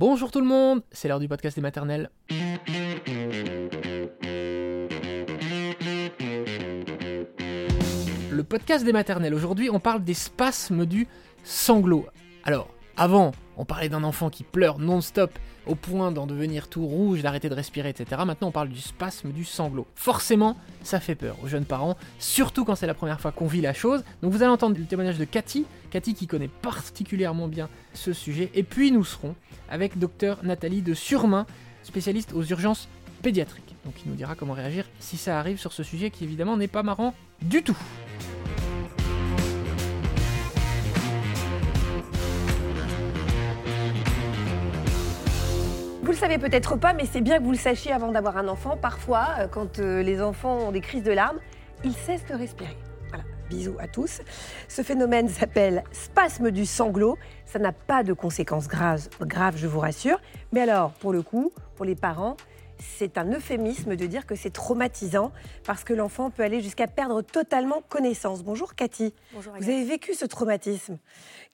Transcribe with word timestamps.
Bonjour 0.00 0.30
tout 0.30 0.40
le 0.40 0.46
monde, 0.46 0.82
c'est 0.92 1.08
l'heure 1.08 1.20
du 1.20 1.28
podcast 1.28 1.56
des 1.56 1.60
maternelles. 1.60 2.08
Le 8.30 8.42
podcast 8.42 8.82
des 8.82 8.94
maternelles, 8.94 9.34
aujourd'hui 9.34 9.68
on 9.68 9.78
parle 9.78 10.02
des 10.02 10.14
spasmes 10.14 10.86
du 10.86 11.06
sanglot. 11.44 12.06
Alors, 12.44 12.70
avant, 12.96 13.32
on 13.60 13.66
parlait 13.66 13.90
d'un 13.90 14.04
enfant 14.04 14.30
qui 14.30 14.42
pleure 14.42 14.78
non-stop 14.78 15.38
au 15.66 15.74
point 15.74 16.12
d'en 16.12 16.26
devenir 16.26 16.68
tout 16.68 16.86
rouge, 16.86 17.20
d'arrêter 17.20 17.50
de 17.50 17.54
respirer, 17.54 17.90
etc. 17.90 18.22
Maintenant, 18.24 18.48
on 18.48 18.52
parle 18.52 18.70
du 18.70 18.80
spasme 18.80 19.32
du 19.32 19.44
sanglot. 19.44 19.86
Forcément, 19.94 20.56
ça 20.82 20.98
fait 20.98 21.14
peur 21.14 21.36
aux 21.44 21.46
jeunes 21.46 21.66
parents, 21.66 21.98
surtout 22.18 22.64
quand 22.64 22.74
c'est 22.74 22.86
la 22.86 22.94
première 22.94 23.20
fois 23.20 23.32
qu'on 23.32 23.46
vit 23.46 23.60
la 23.60 23.74
chose. 23.74 24.02
Donc, 24.22 24.32
vous 24.32 24.42
allez 24.42 24.50
entendre 24.50 24.78
le 24.78 24.86
témoignage 24.86 25.18
de 25.18 25.26
Cathy, 25.26 25.66
Cathy 25.90 26.14
qui 26.14 26.26
connaît 26.26 26.48
particulièrement 26.48 27.48
bien 27.48 27.68
ce 27.92 28.14
sujet. 28.14 28.50
Et 28.54 28.62
puis, 28.62 28.92
nous 28.92 29.04
serons 29.04 29.34
avec 29.68 29.98
docteur 29.98 30.38
Nathalie 30.42 30.80
de 30.80 30.94
Surmain, 30.94 31.44
spécialiste 31.82 32.32
aux 32.32 32.42
urgences 32.42 32.88
pédiatriques. 33.20 33.76
Donc, 33.84 33.92
il 34.02 34.10
nous 34.10 34.16
dira 34.16 34.36
comment 34.36 34.54
réagir 34.54 34.86
si 35.00 35.18
ça 35.18 35.38
arrive 35.38 35.58
sur 35.58 35.74
ce 35.74 35.82
sujet 35.82 36.10
qui, 36.10 36.24
évidemment, 36.24 36.56
n'est 36.56 36.66
pas 36.66 36.82
marrant 36.82 37.12
du 37.42 37.62
tout. 37.62 37.76
Vous 46.10 46.16
le 46.16 46.20
savez 46.20 46.38
peut-être 46.38 46.76
pas, 46.76 46.92
mais 46.92 47.04
c'est 47.06 47.20
bien 47.20 47.38
que 47.38 47.44
vous 47.44 47.52
le 47.52 47.56
sachiez 47.56 47.92
avant 47.92 48.10
d'avoir 48.10 48.36
un 48.36 48.48
enfant. 48.48 48.76
Parfois, 48.76 49.28
euh, 49.38 49.46
quand 49.46 49.78
euh, 49.78 50.02
les 50.02 50.20
enfants 50.20 50.58
ont 50.58 50.72
des 50.72 50.80
crises 50.80 51.04
de 51.04 51.12
larmes, 51.12 51.38
ils 51.84 51.92
cessent 51.92 52.26
de 52.26 52.34
respirer. 52.34 52.76
Voilà, 53.10 53.22
bisous 53.48 53.76
à 53.78 53.86
tous. 53.86 54.20
Ce 54.66 54.82
phénomène 54.82 55.28
s'appelle 55.28 55.84
spasme 55.92 56.50
du 56.50 56.66
sanglot. 56.66 57.16
Ça 57.44 57.60
n'a 57.60 57.70
pas 57.70 58.02
de 58.02 58.12
conséquences 58.12 58.66
graves, 58.66 59.08
graves, 59.20 59.56
je 59.56 59.68
vous 59.68 59.78
rassure. 59.78 60.20
Mais 60.50 60.62
alors, 60.62 60.90
pour 60.94 61.12
le 61.12 61.22
coup, 61.22 61.52
pour 61.76 61.84
les 61.84 61.94
parents, 61.94 62.36
c'est 62.80 63.18
un 63.18 63.30
euphémisme 63.32 63.96
de 63.96 64.06
dire 64.06 64.26
que 64.26 64.34
c'est 64.34 64.50
traumatisant 64.50 65.32
parce 65.64 65.84
que 65.84 65.92
l'enfant 65.92 66.30
peut 66.30 66.42
aller 66.42 66.60
jusqu'à 66.60 66.86
perdre 66.86 67.22
totalement 67.22 67.82
connaissance. 67.88 68.42
Bonjour 68.42 68.74
Cathy. 68.74 69.14
Bonjour. 69.32 69.52
Vous 69.58 69.68
avez 69.68 69.84
vécu 69.84 70.14
ce 70.14 70.26
traumatisme. 70.26 70.98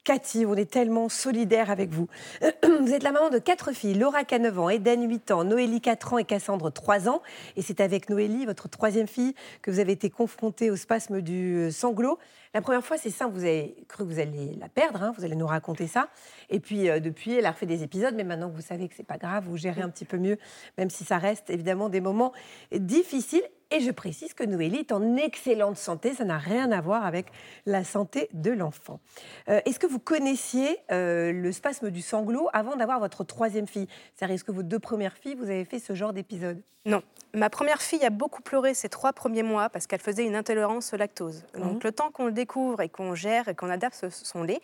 Cathy, 0.05 0.47
on 0.47 0.55
est 0.55 0.71
tellement 0.71 1.09
solidaire 1.09 1.69
avec 1.69 1.91
vous. 1.91 2.07
Vous 2.81 2.93
êtes 2.93 3.03
la 3.03 3.11
maman 3.11 3.29
de 3.29 3.39
quatre 3.39 3.73
filles, 3.73 3.95
Laura 3.95 4.23
qui 4.23 4.37
a 4.37 4.39
9 4.39 4.59
ans, 4.61 4.71
Eden 4.71 5.09
8 5.09 5.33
ans, 5.33 5.43
Noélie 5.43 5.81
4 5.81 6.13
ans 6.13 6.19
et 6.19 6.25
Cassandre 6.25 6.71
3 6.71 7.09
ans. 7.09 7.23
Et 7.57 7.63
c'est 7.63 7.81
avec 7.81 8.09
Noélie, 8.09 8.47
votre 8.47 8.69
troisième 8.69 9.09
fille, 9.09 9.35
que 9.63 9.71
vous 9.73 9.81
avez 9.81 9.91
été 9.91 10.09
confrontée 10.09 10.71
au 10.71 10.77
spasme 10.77 11.23
du 11.23 11.73
sanglot. 11.73 12.21
La 12.57 12.63
première 12.63 12.83
fois, 12.83 12.97
c'est 12.97 13.11
simple, 13.11 13.35
vous 13.35 13.45
avez 13.45 13.77
cru 13.87 14.07
que 14.07 14.09
vous 14.11 14.19
alliez 14.19 14.57
la 14.59 14.71
perdre, 14.71 15.03
hein, 15.03 15.13
vous 15.15 15.27
allez 15.27 15.37
nous 15.37 15.47
raconter 15.47 15.87
ça. 15.87 16.09
Et 16.49 16.59
puis 16.59 16.89
euh, 16.89 17.01
depuis, 17.01 17.33
elle 17.33 17.45
a 17.45 17.51
refait 17.51 17.67
des 17.67 17.83
épisodes, 17.83 18.15
mais 18.15 18.25
maintenant 18.25 18.49
que 18.49 18.57
vous 18.57 18.63
savez 18.63 18.89
que 18.89 18.95
c'est 18.95 19.07
pas 19.07 19.19
grave, 19.19 19.45
vous 19.47 19.59
gérez 19.59 19.83
un 19.83 19.91
petit 19.91 20.07
peu 20.07 20.17
mieux, 20.17 20.39
même 20.79 20.89
si 20.89 21.05
ça 21.05 21.19
reste 21.19 21.51
évidemment 21.51 21.91
des 21.91 22.01
moments 22.01 22.33
difficiles. 22.73 23.43
Et 23.73 23.81
je 23.81 23.91
précise 23.91 24.33
que 24.33 24.45
Noélie 24.45 24.79
est 24.79 24.93
en 24.93 25.17
excellente 25.17 25.77
santé, 25.77 26.15
ça 26.15 26.25
n'a 26.25 26.39
rien 26.39 26.71
à 26.71 26.81
voir 26.81 27.05
avec 27.05 27.27
la 27.67 27.83
santé 27.83 28.29
de 28.33 28.53
l'enfant. 28.53 29.01
Euh, 29.49 29.61
est-ce 29.65 29.81
que 29.81 29.89
vous 29.89 29.99
connaissiez 29.99 30.79
euh, 30.93 31.33
le 31.33 31.51
spasme 31.51 31.91
du 31.91 32.01
sanglot 32.01 32.49
avant 32.53 32.77
d'avoir 32.77 33.01
votre 33.01 33.25
troisième 33.25 33.67
fille? 33.67 33.89
C'est-à-dire, 34.15 34.37
est-ce 34.37 34.45
que 34.45 34.53
vos 34.53 34.63
deux 34.63 34.79
premières 34.79 35.17
filles, 35.17 35.35
vous 35.35 35.51
avez 35.51 35.65
fait 35.65 35.81
ce 35.81 35.95
genre 35.97 36.13
d'épisode? 36.13 36.63
Non. 36.85 37.03
Ma 37.35 37.51
première 37.51 37.83
fille 37.83 38.05
a 38.05 38.11
beaucoup 38.11 38.41
pleuré 38.41 38.73
ces 38.73 38.89
trois 38.89 39.13
premiers 39.13 39.43
mois 39.43 39.69
parce 39.69 39.89
qu'elle 39.89 40.01
faisait 40.01 40.25
une 40.25 40.37
intolérance 40.37 40.95
au 40.95 40.97
lactose. 40.97 41.43
Donc 41.59 41.75
Mhm. 41.75 41.81
le 41.83 41.93
temps 41.93 42.11
qu'on 42.13 42.27
le 42.27 42.33
découvre 42.33 42.81
et 42.83 42.89
qu'on 42.89 43.17
gère 43.17 43.49
et 43.49 43.57
qu'on 43.57 43.69
adapte 43.69 44.09
son 44.11 44.45
lait, 44.45 44.61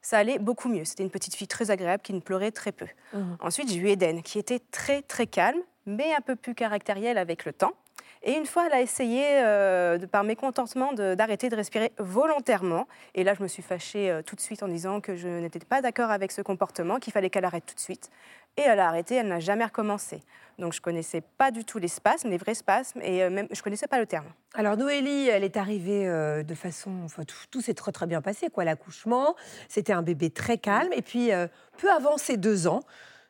ça 0.00 0.18
allait 0.18 0.40
beaucoup 0.40 0.68
mieux. 0.68 0.84
C'était 0.84 1.04
une 1.04 1.10
petite 1.10 1.36
fille 1.36 1.46
très 1.46 1.70
agréable 1.70 2.02
qui 2.02 2.12
ne 2.12 2.18
pleurait 2.20 2.50
très 2.50 2.72
peu. 2.72 2.86
Mhm. 3.12 3.36
Ensuite, 3.38 3.68
j'ai 3.70 3.76
eu 3.78 3.88
Eden 3.88 4.20
qui 4.22 4.40
était 4.40 4.58
très 4.72 5.00
très 5.02 5.28
calme, 5.28 5.60
mais 5.86 6.12
un 6.12 6.20
peu 6.20 6.34
plus 6.34 6.56
caractérielle 6.56 7.18
avec 7.18 7.44
le 7.44 7.52
temps. 7.52 7.72
Et 8.24 8.34
une 8.34 8.46
fois, 8.46 8.66
elle 8.66 8.72
a 8.72 8.80
essayé, 8.80 9.24
euh, 9.26 9.98
par 10.06 10.22
mécontentement, 10.22 10.92
d'arrêter 10.92 11.48
de, 11.48 11.56
respirer 11.56 11.92
volontairement. 11.98 12.86
Et 13.14 13.24
là, 13.24 13.34
je 13.34 13.42
me 13.42 13.48
suis 13.48 13.62
fâchée 13.62 14.10
euh, 14.10 14.22
tout 14.22 14.36
de 14.36 14.40
suite 14.40 14.62
en 14.62 14.68
disant 14.68 15.00
que 15.00 15.16
je 15.16 15.26
n'étais 15.26 15.58
pas 15.58 15.82
d'accord 15.82 16.10
avec 16.10 16.30
ce 16.30 16.40
comportement, 16.40 16.98
qu'il 16.98 17.12
fallait 17.12 17.30
qu'elle 17.30 17.44
arrête 17.44 17.66
tout 17.66 17.74
de 17.74 17.80
suite. 17.80 18.10
Et 18.56 18.60
elle 18.60 18.78
a 18.78 18.86
arrêté, 18.86 19.16
elle 19.16 19.26
n'a 19.26 19.40
jamais 19.40 19.64
recommencé. 19.64 20.20
Donc, 20.58 20.72
je 20.72 20.80
connaissais 20.80 21.20
pas 21.20 21.50
du 21.50 21.64
tout 21.64 21.78
les 21.78 21.88
spasmes, 21.88 22.30
les 22.30 22.36
vrais 22.36 22.54
spasmes, 22.54 23.00
et 23.02 23.24
euh, 23.24 23.30
même, 23.30 23.48
je 23.50 23.60
connaissais 23.60 23.88
pas 23.88 23.98
le 23.98 24.06
terme. 24.06 24.26
Alors 24.54 24.76
Noélie, 24.76 25.28
elle 25.28 25.42
est 25.42 25.56
arrivée 25.56 26.04
de 26.04 26.54
façon, 26.54 27.06
tout, 27.50 27.60
s'est 27.60 27.74
très 27.74 27.90
très 27.90 28.06
bien 28.06 28.20
passé, 28.20 28.50
quoi. 28.50 28.64
L'accouchement, 28.64 29.34
c'était 29.68 29.94
un 29.94 30.02
bébé 30.02 30.30
très 30.30 30.58
calme, 30.58 30.92
et 30.92 31.00
puis 31.00 31.30
peu 31.78 31.90
avant 31.90 32.18
ses 32.18 32.36
deux 32.36 32.66
ans, 32.66 32.80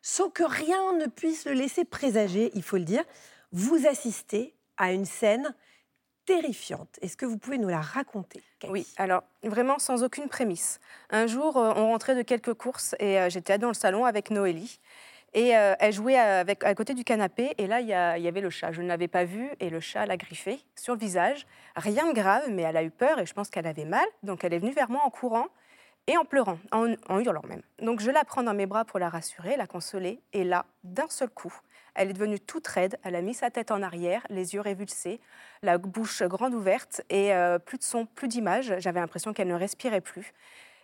sans 0.02 0.28
que 0.28 0.42
rien 0.42 0.98
ne 0.98 1.06
puisse 1.06 1.46
le 1.46 1.52
laisser 1.52 1.84
présager, 1.84 2.50
il 2.54 2.64
faut 2.64 2.76
le 2.76 2.84
dire, 2.84 3.04
vous 3.52 3.86
assistez 3.86 4.52
à 4.76 4.92
une 4.92 5.04
scène 5.04 5.54
terrifiante. 6.24 6.98
Est-ce 7.02 7.16
que 7.16 7.26
vous 7.26 7.38
pouvez 7.38 7.58
nous 7.58 7.68
la 7.68 7.80
raconter 7.80 8.42
Oui, 8.68 8.86
alors 8.96 9.22
vraiment 9.42 9.78
sans 9.78 10.02
aucune 10.04 10.28
prémisse. 10.28 10.80
Un 11.10 11.26
jour, 11.26 11.56
euh, 11.56 11.72
on 11.76 11.88
rentrait 11.88 12.14
de 12.14 12.22
quelques 12.22 12.54
courses 12.54 12.94
et 12.98 13.18
euh, 13.18 13.28
j'étais 13.28 13.58
dans 13.58 13.68
le 13.68 13.74
salon 13.74 14.04
avec 14.04 14.30
Noélie. 14.30 14.80
Et 15.34 15.56
euh, 15.56 15.74
elle 15.80 15.94
jouait 15.94 16.18
avec, 16.18 16.62
à 16.62 16.74
côté 16.74 16.92
du 16.92 17.04
canapé 17.04 17.54
et 17.56 17.66
là, 17.66 17.80
il 17.80 17.88
y, 17.88 17.94
avait 17.94 18.40
le 18.42 18.50
chat. 18.50 18.70
Je 18.72 18.82
ne 18.82 18.88
l'avais 18.88 19.08
pas 19.08 19.24
vu 19.24 19.48
et 19.60 19.70
le 19.70 19.80
chat 19.80 20.04
l'a 20.04 20.18
griffé 20.18 20.60
sur 20.76 20.92
le 20.92 21.00
visage. 21.00 21.46
Rien 21.74 22.06
de 22.06 22.12
grave, 22.12 22.50
mais 22.50 22.62
elle 22.62 22.76
a 22.76 22.84
eu 22.84 22.90
peur 22.90 23.18
et 23.18 23.24
je 23.24 23.32
pense 23.32 23.48
qu'elle 23.48 23.66
avait 23.66 23.86
mal. 23.86 24.04
Donc 24.22 24.44
elle 24.44 24.52
est 24.52 24.58
venue 24.58 24.72
vers 24.72 24.90
moi 24.90 25.00
en 25.04 25.10
courant 25.10 25.46
et 26.06 26.18
en 26.18 26.26
pleurant, 26.26 26.58
en 26.70 27.18
hurlant 27.18 27.42
même. 27.48 27.62
Donc 27.80 28.00
je 28.00 28.10
la 28.10 28.24
prends 28.24 28.42
dans 28.42 28.52
mes 28.52 28.66
bras 28.66 28.84
pour 28.84 28.98
la 28.98 29.08
rassurer, 29.08 29.56
la 29.56 29.66
consoler. 29.66 30.20
Et 30.34 30.44
là, 30.44 30.66
d'un 30.84 31.08
seul 31.08 31.30
coup, 31.30 31.54
elle 31.94 32.10
est 32.10 32.12
devenue 32.12 32.40
toute 32.40 32.66
raide. 32.66 32.98
Elle 33.02 33.14
a 33.14 33.22
mis 33.22 33.34
sa 33.34 33.50
tête 33.50 33.70
en 33.70 33.82
arrière, 33.82 34.26
les 34.30 34.54
yeux 34.54 34.60
révulsés, 34.60 35.20
la 35.62 35.78
bouche 35.78 36.22
grande 36.22 36.54
ouverte 36.54 37.02
et 37.10 37.34
euh, 37.34 37.58
plus 37.58 37.78
de 37.78 37.82
son, 37.82 38.06
plus 38.06 38.28
d'image. 38.28 38.74
J'avais 38.78 39.00
l'impression 39.00 39.32
qu'elle 39.32 39.48
ne 39.48 39.54
respirait 39.54 40.00
plus. 40.00 40.32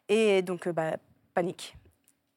Et 0.09 0.43
donc, 0.43 0.67
euh, 0.67 0.73
bah, 0.73 0.97
panique. 1.35 1.77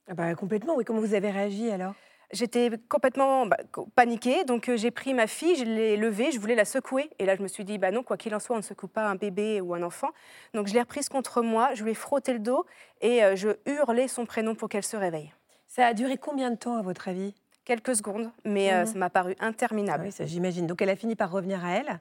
Ah 0.07 0.13
bah, 0.13 0.35
Complètement, 0.35 0.75
oui. 0.75 0.85
Comment 0.85 0.99
vous 0.99 1.13
avez 1.13 1.31
réagi 1.31 1.69
alors? 1.69 1.93
J'étais 2.33 2.71
complètement 2.87 3.45
bah, 3.45 3.57
paniquée, 3.93 4.45
donc 4.45 4.69
euh, 4.69 4.77
j'ai 4.77 4.89
pris 4.89 5.13
ma 5.13 5.27
fille, 5.27 5.55
je 5.57 5.65
l'ai 5.65 5.97
levée, 5.97 6.31
je 6.31 6.39
voulais 6.39 6.55
la 6.55 6.63
secouer. 6.63 7.09
Et 7.19 7.25
là, 7.25 7.35
je 7.35 7.41
me 7.41 7.47
suis 7.47 7.65
dit, 7.65 7.77
bah 7.77 7.91
non, 7.91 8.03
quoi 8.03 8.15
qu'il 8.15 8.33
en 8.33 8.39
soit, 8.39 8.55
on 8.55 8.59
ne 8.59 8.63
secoue 8.63 8.87
pas 8.87 9.05
un 9.05 9.15
bébé 9.15 9.59
ou 9.59 9.73
un 9.73 9.83
enfant. 9.83 10.09
Donc 10.53 10.67
je 10.67 10.73
l'ai 10.73 10.79
reprise 10.79 11.09
contre 11.09 11.41
moi, 11.41 11.73
je 11.73 11.83
lui 11.83 11.91
ai 11.91 11.95
frotté 11.95 12.31
le 12.31 12.39
dos 12.39 12.65
et 13.01 13.23
euh, 13.23 13.35
je 13.35 13.49
hurlais 13.65 14.07
son 14.07 14.25
prénom 14.25 14.55
pour 14.55 14.69
qu'elle 14.69 14.83
se 14.83 14.95
réveille. 14.95 15.33
Ça 15.67 15.85
a 15.87 15.93
duré 15.93 16.17
combien 16.17 16.51
de 16.51 16.55
temps 16.55 16.77
à 16.77 16.81
votre 16.81 17.09
avis? 17.09 17.35
Quelques 17.65 17.95
secondes, 17.95 18.31
mais 18.43 18.73
euh, 18.73 18.81
Mhm. 18.81 18.85
ça 18.87 18.99
m'a 18.99 19.09
paru 19.09 19.35
interminable. 19.39 20.05
oui, 20.05 20.11
ça 20.11 20.25
j'imagine. 20.25 20.65
Donc 20.67 20.81
elle 20.81 20.89
a 20.89 20.95
fini 20.95 21.15
par 21.15 21.31
revenir 21.31 21.63
à 21.63 21.71
elle. 21.71 21.99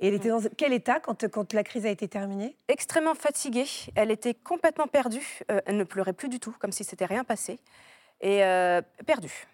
Et 0.00 0.08
elle 0.08 0.14
était 0.14 0.28
dans 0.28 0.40
quel 0.56 0.72
état 0.72 1.00
quand, 1.00 1.28
quand 1.28 1.52
la 1.52 1.64
crise 1.64 1.84
a 1.84 1.88
été 1.90 2.06
terminée? 2.08 2.56
Extrêmement 2.68 3.14
fatiguée, 3.16 3.66
elle 3.96 4.10
était 4.12 4.34
complètement 4.34 4.86
perdue, 4.86 5.40
Euh, 5.50 5.60
elle 5.66 5.76
ne 5.76 5.84
pleurait 5.84 6.12
plus 6.12 6.28
du 6.28 6.38
tout, 6.38 6.54
comme 6.60 6.70
si 6.72 6.84
c'était 6.84 7.04
rien 7.06 7.24
passé, 7.24 7.58
et 8.20 8.44
euh, 8.44 8.80
perdue. 9.06 9.46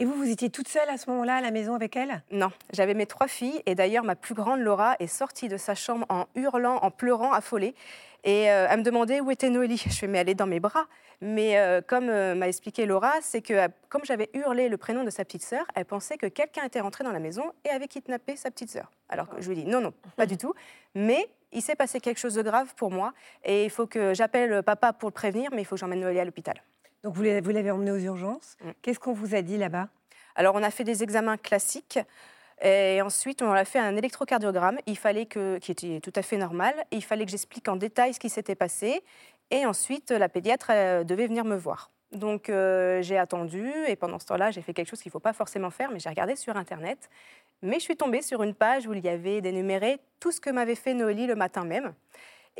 Et 0.00 0.04
vous, 0.04 0.14
vous 0.14 0.30
étiez 0.30 0.48
toute 0.48 0.68
seule 0.68 0.88
à 0.88 0.96
ce 0.96 1.10
moment-là 1.10 1.36
à 1.36 1.40
la 1.40 1.50
maison 1.50 1.74
avec 1.74 1.96
elle? 1.96 2.22
Non, 2.30 2.52
j'avais 2.72 2.94
mes 2.94 3.06
trois 3.06 3.26
filles 3.26 3.60
et 3.66 3.74
d'ailleurs 3.74 4.04
ma 4.04 4.14
plus 4.14 4.34
grande 4.34 4.60
Laura 4.60 4.94
est 5.00 5.08
sortie 5.08 5.48
de 5.48 5.56
sa 5.56 5.74
chambre 5.74 6.06
en 6.08 6.26
hurlant, 6.36 6.76
en 6.76 6.92
pleurant, 6.92 7.32
affolée. 7.32 7.74
Et 8.22 8.48
euh, 8.48 8.68
elle 8.70 8.78
me 8.78 8.84
demandait 8.84 9.20
où 9.20 9.32
était 9.32 9.50
Noélie. 9.50 9.76
Je 9.90 9.94
fais 9.94 10.06
mais 10.06 10.18
elle 10.18 10.34
dans 10.36 10.46
mes 10.46 10.60
bras. 10.60 10.86
Mais 11.20 11.58
euh, 11.58 11.80
comme 11.84 12.08
euh, 12.10 12.36
m'a 12.36 12.46
expliqué 12.46 12.86
Laura, 12.86 13.12
c'est 13.22 13.42
que 13.42 13.54
euh, 13.54 13.68
comme 13.88 14.04
j'avais 14.04 14.30
hurlé 14.34 14.68
le 14.68 14.76
prénom 14.76 15.02
de 15.02 15.10
sa 15.10 15.24
petite 15.24 15.42
sœur, 15.42 15.66
elle 15.74 15.84
pensait 15.84 16.16
que 16.16 16.26
quelqu'un 16.26 16.64
était 16.64 16.80
rentré 16.80 17.02
dans 17.02 17.10
la 17.10 17.18
maison 17.18 17.52
et 17.64 17.70
avait 17.70 17.88
kidnappé 17.88 18.36
sa 18.36 18.52
petite 18.52 18.70
sœur. 18.70 18.92
Alors 19.08 19.28
que 19.28 19.42
je 19.42 19.48
lui 19.48 19.56
dit 19.56 19.64
non, 19.64 19.80
non, 19.80 19.92
pas 20.16 20.26
du 20.26 20.36
tout. 20.36 20.54
Mais 20.94 21.28
il 21.50 21.62
s'est 21.62 21.74
passé 21.74 21.98
quelque 21.98 22.18
chose 22.18 22.34
de 22.34 22.42
grave 22.42 22.72
pour 22.76 22.92
moi 22.92 23.14
et 23.44 23.64
il 23.64 23.70
faut 23.70 23.86
que 23.86 24.14
j'appelle 24.14 24.62
papa 24.62 24.92
pour 24.92 25.08
le 25.08 25.14
prévenir, 25.14 25.50
mais 25.52 25.62
il 25.62 25.64
faut 25.64 25.74
que 25.74 25.80
j'emmène 25.80 26.00
Noélie 26.00 26.20
à 26.20 26.24
l'hôpital. 26.24 26.62
Donc 27.02 27.14
vous 27.14 27.22
l'avez 27.22 27.70
emmenée 27.70 27.92
aux 27.92 27.98
urgences. 27.98 28.56
Mm. 28.62 28.70
Qu'est-ce 28.82 28.98
qu'on 28.98 29.12
vous 29.12 29.34
a 29.34 29.42
dit 29.42 29.56
là-bas? 29.56 29.88
Alors, 30.38 30.54
on 30.54 30.62
a 30.62 30.70
fait 30.70 30.84
des 30.84 31.02
examens 31.02 31.36
classiques. 31.36 31.98
Et 32.62 33.02
ensuite, 33.02 33.42
on 33.42 33.52
a 33.52 33.64
fait 33.64 33.80
un 33.80 33.96
électrocardiogramme. 33.96 34.78
Il 34.86 34.96
fallait 34.96 35.26
que, 35.26 35.58
qui 35.58 35.72
était 35.72 36.00
tout 36.00 36.12
à 36.14 36.22
fait 36.22 36.36
normal. 36.36 36.74
Il 36.92 37.02
fallait 37.02 37.24
que 37.24 37.30
j'explique 37.30 37.68
en 37.68 37.74
détail 37.74 38.14
ce 38.14 38.20
qui 38.20 38.28
s'était 38.28 38.54
passé. 38.54 39.02
Et 39.50 39.66
ensuite, 39.66 40.12
la 40.12 40.28
pédiatre 40.28 40.68
euh, 40.70 41.02
devait 41.02 41.26
venir 41.26 41.44
me 41.44 41.56
voir. 41.56 41.90
Donc, 42.12 42.48
euh, 42.48 43.02
j'ai 43.02 43.18
attendu. 43.18 43.68
Et 43.88 43.96
pendant 43.96 44.20
ce 44.20 44.26
temps-là, 44.26 44.52
j'ai 44.52 44.62
fait 44.62 44.74
quelque 44.74 44.88
chose 44.88 45.00
qu'il 45.02 45.10
ne 45.10 45.12
faut 45.12 45.20
pas 45.20 45.32
forcément 45.32 45.70
faire, 45.70 45.90
mais 45.90 45.98
j'ai 45.98 46.08
regardé 46.08 46.36
sur 46.36 46.56
Internet. 46.56 47.10
Mais 47.62 47.74
je 47.74 47.84
suis 47.84 47.96
tombée 47.96 48.22
sur 48.22 48.44
une 48.44 48.54
page 48.54 48.86
où 48.86 48.94
il 48.94 49.04
y 49.04 49.08
avait 49.08 49.40
dénuméré 49.40 49.98
tout 50.20 50.30
ce 50.30 50.40
que 50.40 50.50
m'avait 50.50 50.76
fait 50.76 50.94
Noélie 50.94 51.26
le 51.26 51.34
matin 51.34 51.64
même. 51.64 51.92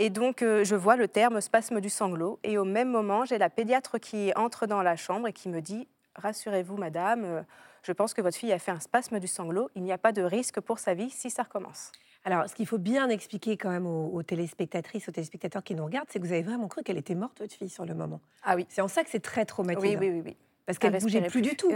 Et 0.00 0.10
donc, 0.10 0.42
euh, 0.42 0.62
je 0.62 0.76
vois 0.76 0.94
le 0.94 1.08
terme 1.08 1.40
spasme 1.40 1.80
du 1.80 1.90
sanglot. 1.90 2.38
Et 2.44 2.56
au 2.56 2.64
même 2.64 2.88
moment, 2.88 3.24
j'ai 3.24 3.36
la 3.36 3.50
pédiatre 3.50 3.98
qui 3.98 4.32
entre 4.36 4.66
dans 4.66 4.80
la 4.80 4.94
chambre 4.94 5.26
et 5.26 5.32
qui 5.32 5.48
me 5.48 5.60
dit 5.60 5.88
Rassurez-vous, 6.14 6.76
madame, 6.76 7.24
euh, 7.24 7.42
je 7.82 7.90
pense 7.90 8.14
que 8.14 8.22
votre 8.22 8.36
fille 8.36 8.52
a 8.52 8.60
fait 8.60 8.70
un 8.70 8.78
spasme 8.78 9.18
du 9.18 9.26
sanglot. 9.26 9.70
Il 9.74 9.82
n'y 9.82 9.92
a 9.92 9.98
pas 9.98 10.12
de 10.12 10.22
risque 10.22 10.60
pour 10.60 10.78
sa 10.78 10.94
vie 10.94 11.10
si 11.10 11.30
ça 11.30 11.42
recommence. 11.42 11.90
Alors, 12.24 12.48
ce 12.48 12.54
qu'il 12.54 12.66
faut 12.66 12.78
bien 12.78 13.08
expliquer 13.08 13.56
quand 13.56 13.70
même 13.70 13.86
aux, 13.86 14.10
aux 14.12 14.22
téléspectatrices, 14.22 15.08
aux 15.08 15.12
téléspectateurs 15.12 15.64
qui 15.64 15.74
nous 15.74 15.84
regardent, 15.84 16.08
c'est 16.10 16.20
que 16.20 16.24
vous 16.24 16.32
avez 16.32 16.42
vraiment 16.42 16.68
cru 16.68 16.84
qu'elle 16.84 16.98
était 16.98 17.16
morte, 17.16 17.40
votre 17.40 17.54
fille, 17.54 17.68
sur 17.68 17.84
le 17.84 17.94
moment. 17.94 18.20
Ah 18.44 18.54
oui. 18.54 18.66
C'est 18.68 18.82
en 18.82 18.88
ça 18.88 19.02
que 19.02 19.10
c'est 19.10 19.18
très 19.18 19.46
traumatisant. 19.46 19.82
Oui, 19.82 19.96
oui, 19.98 20.10
oui, 20.10 20.22
oui. 20.24 20.36
Parce 20.64 20.78
qu'elle 20.78 20.94
ne 20.94 21.00
bougeait 21.00 21.22
plus, 21.22 21.42
du 21.42 21.56
tout. 21.56 21.72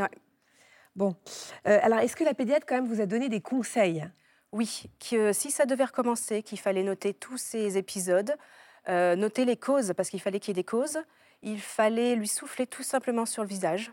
Bon. 0.94 1.16
Euh, 1.66 1.80
alors, 1.82 1.98
est-ce 1.98 2.14
que 2.14 2.22
la 2.22 2.34
pédiatre, 2.34 2.66
quand 2.68 2.76
même, 2.76 2.86
vous 2.86 3.00
a 3.00 3.06
donné 3.06 3.28
des 3.28 3.40
conseils 3.40 4.04
Oui, 4.52 4.84
que 5.00 5.32
si 5.32 5.50
ça 5.50 5.64
devait 5.64 5.84
recommencer, 5.84 6.42
qu'il 6.42 6.58
fallait 6.58 6.82
noter 6.82 7.14
tous 7.14 7.38
ces 7.38 7.78
épisodes, 7.78 8.34
euh, 8.88 9.16
noter 9.16 9.44
les 9.44 9.56
causes, 9.56 9.94
parce 9.96 10.10
qu'il 10.10 10.20
fallait 10.20 10.40
qu'il 10.40 10.50
y 10.50 10.58
ait 10.58 10.62
des 10.62 10.64
causes. 10.64 10.98
Il 11.42 11.60
fallait 11.60 12.14
lui 12.14 12.28
souffler 12.28 12.66
tout 12.66 12.82
simplement 12.82 13.24
sur 13.24 13.42
le 13.42 13.48
visage 13.48 13.92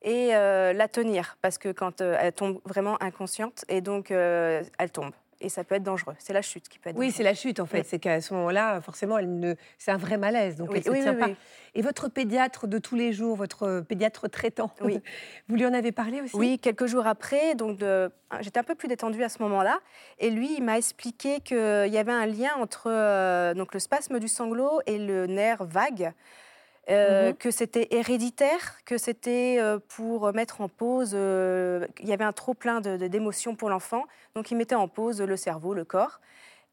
et 0.00 0.34
euh, 0.34 0.72
la 0.72 0.88
tenir, 0.88 1.36
parce 1.42 1.58
que 1.58 1.70
quand 1.70 2.00
elle 2.00 2.32
tombe 2.32 2.60
vraiment 2.64 3.00
inconsciente, 3.02 3.64
et 3.68 3.80
donc 3.80 4.10
elle 4.10 4.90
tombe 4.92 5.12
et 5.42 5.48
ça 5.48 5.64
peut 5.64 5.74
être 5.74 5.82
dangereux. 5.82 6.14
C'est 6.18 6.32
la 6.32 6.42
chute 6.42 6.68
qui 6.68 6.78
peut 6.78 6.90
être 6.90 6.96
Oui, 6.96 7.10
c'est 7.10 7.22
la 7.22 7.34
chute 7.34 7.60
en 7.60 7.66
fait. 7.66 7.84
C'est 7.84 7.98
qu'à 7.98 8.20
ce 8.20 8.32
moment-là, 8.34 8.80
forcément, 8.80 9.18
elle 9.18 9.38
ne... 9.38 9.54
c'est 9.78 9.90
un 9.90 9.96
vrai 9.96 10.16
malaise, 10.16 10.56
donc 10.56 10.70
elle 10.72 10.92
ne 10.92 11.02
tient 11.02 11.14
pas. 11.14 11.30
Et 11.74 11.82
votre 11.82 12.08
pédiatre 12.08 12.66
de 12.66 12.78
tous 12.78 12.96
les 12.96 13.12
jours, 13.12 13.36
votre 13.36 13.80
pédiatre 13.80 14.28
traitant, 14.28 14.72
vous 14.80 15.56
lui 15.56 15.66
en 15.66 15.72
avez 15.72 15.92
parlé 15.92 16.20
aussi? 16.20 16.36
Oui, 16.36 16.58
quelques 16.58 16.86
jours 16.86 17.06
après. 17.06 17.54
Donc 17.54 17.78
de... 17.78 18.10
j'étais 18.40 18.60
un 18.60 18.64
peu 18.64 18.74
plus 18.74 18.88
détendue 18.88 19.22
à 19.22 19.28
ce 19.28 19.42
moment-là, 19.42 19.80
et 20.18 20.30
lui, 20.30 20.54
il 20.56 20.62
m'a 20.62 20.78
expliqué 20.78 21.40
qu'il 21.40 21.56
y 21.56 21.98
avait 21.98 22.12
un 22.12 22.26
lien 22.26 22.54
entre 22.58 22.84
euh, 22.86 23.54
donc 23.54 23.74
le 23.74 23.80
spasme 23.80 24.18
du 24.18 24.28
sanglot 24.28 24.80
et 24.86 24.98
le 24.98 25.26
nerf 25.26 25.64
vague. 25.64 26.12
Euh, 26.90 27.30
mmh 27.30 27.34
que 27.34 27.50
c'était 27.52 27.88
héréditaire, 27.92 28.84
que 28.84 28.98
c'était 28.98 29.56
euh, 29.60 29.78
pour 29.88 30.32
mettre 30.32 30.60
en 30.60 30.68
pause, 30.68 31.12
euh, 31.14 31.86
il 32.00 32.08
y 32.08 32.12
avait 32.12 32.24
un 32.24 32.32
trop 32.32 32.54
plein 32.54 32.80
d'émotions 32.80 33.54
pour 33.54 33.70
l'enfant, 33.70 34.04
donc 34.34 34.50
il 34.50 34.56
mettait 34.56 34.74
en 34.74 34.88
pause 34.88 35.20
le 35.20 35.36
cerveau, 35.36 35.74
le 35.74 35.84
corps. 35.84 36.20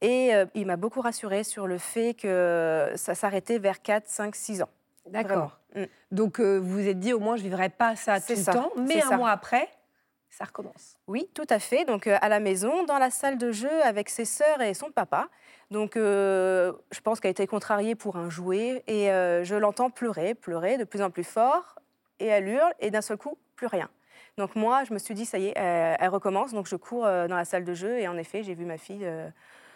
Et 0.01 0.31
il 0.56 0.65
m'a 0.65 0.77
beaucoup 0.77 1.01
rassurée 1.01 1.44
sur 1.44 1.67
le 1.67 1.77
fait 1.77 2.13
que 2.13 2.89
ça 2.95 3.15
s'arrêtait 3.15 3.59
vers 3.59 3.81
4, 3.81 4.07
5, 4.07 4.33
6 4.33 4.61
ans. 4.61 4.69
D'accord. 5.07 5.59
Mmh. 5.75 5.83
Donc 6.11 6.39
vous 6.39 6.63
vous 6.63 6.88
êtes 6.88 7.01
dit, 7.01 7.11
au 7.11 7.19
moins 7.19 7.35
je 7.35 7.44
ne 7.44 7.50
vivrai 7.50 7.67
pas 7.67 7.97
ça 7.97 8.21
tout 8.21 8.31
le 8.31 8.45
temps, 8.45 8.71
mais 8.77 9.03
un 9.03 9.17
mois 9.17 9.31
après, 9.31 9.67
ça 10.29 10.45
recommence. 10.45 10.95
Oui, 11.07 11.29
tout 11.33 11.47
à 11.50 11.59
fait. 11.59 11.83
Donc 11.83 12.07
à 12.07 12.29
la 12.29 12.39
maison, 12.39 12.85
dans 12.85 12.97
la 12.97 13.09
salle 13.09 13.38
de 13.38 13.51
jeu 13.51 13.83
avec 13.83 14.07
ses 14.07 14.23
sœurs 14.23 14.61
et 14.61 14.73
son 14.73 14.89
papa. 14.89 15.27
Donc, 15.71 15.98
euh, 15.98 16.74
je 16.92 17.00
pense 17.00 17.19
qu'elle 17.19 17.30
a 17.30 17.31
été 17.31 17.45
contrariée 17.45 17.95
pour 17.95 18.18
un 18.18 18.30
jouet 18.30 18.83
et 18.88 19.12
euh, 19.12 19.44
je 19.44 19.56
l'entends 19.56 19.92
pleurer, 19.92 20.33
pleurer 20.33 20.77
de 20.77 20.83
plus 20.83 21.01
en 21.01 21.12
plus 21.12 21.24
fort 21.24 21.75
et 22.19 22.25
elle 22.25 22.48
hurle 22.48 22.74
et 22.80 22.89
d'un 22.89 23.01
seul 23.01 23.18
coup, 23.18 23.38
plus 23.56 23.68
rien. 23.68 23.89
Donc 24.38 24.56
moi, 24.56 24.83
je 24.83 24.94
me 24.94 25.00
suis 25.00 25.13
dit, 25.13 25.25
ça 25.25 25.38
y 25.38 25.48
est, 25.48 25.54
elle, 25.56 26.10
recommence. 26.10 26.54
Donc 26.54 26.68
je 26.68 26.75
cours 26.75 27.06
euh, 27.06 27.27
dans 27.27 27.36
la 27.36 27.45
salle 27.45 27.66
de 27.66 27.74
jeu 27.74 28.00
et 28.00 28.07
en 28.07 28.18
effet, 28.18 28.42
j'ai 28.42 28.56
vu 28.56 28.66
ma 28.66 28.77
fille 28.77 29.07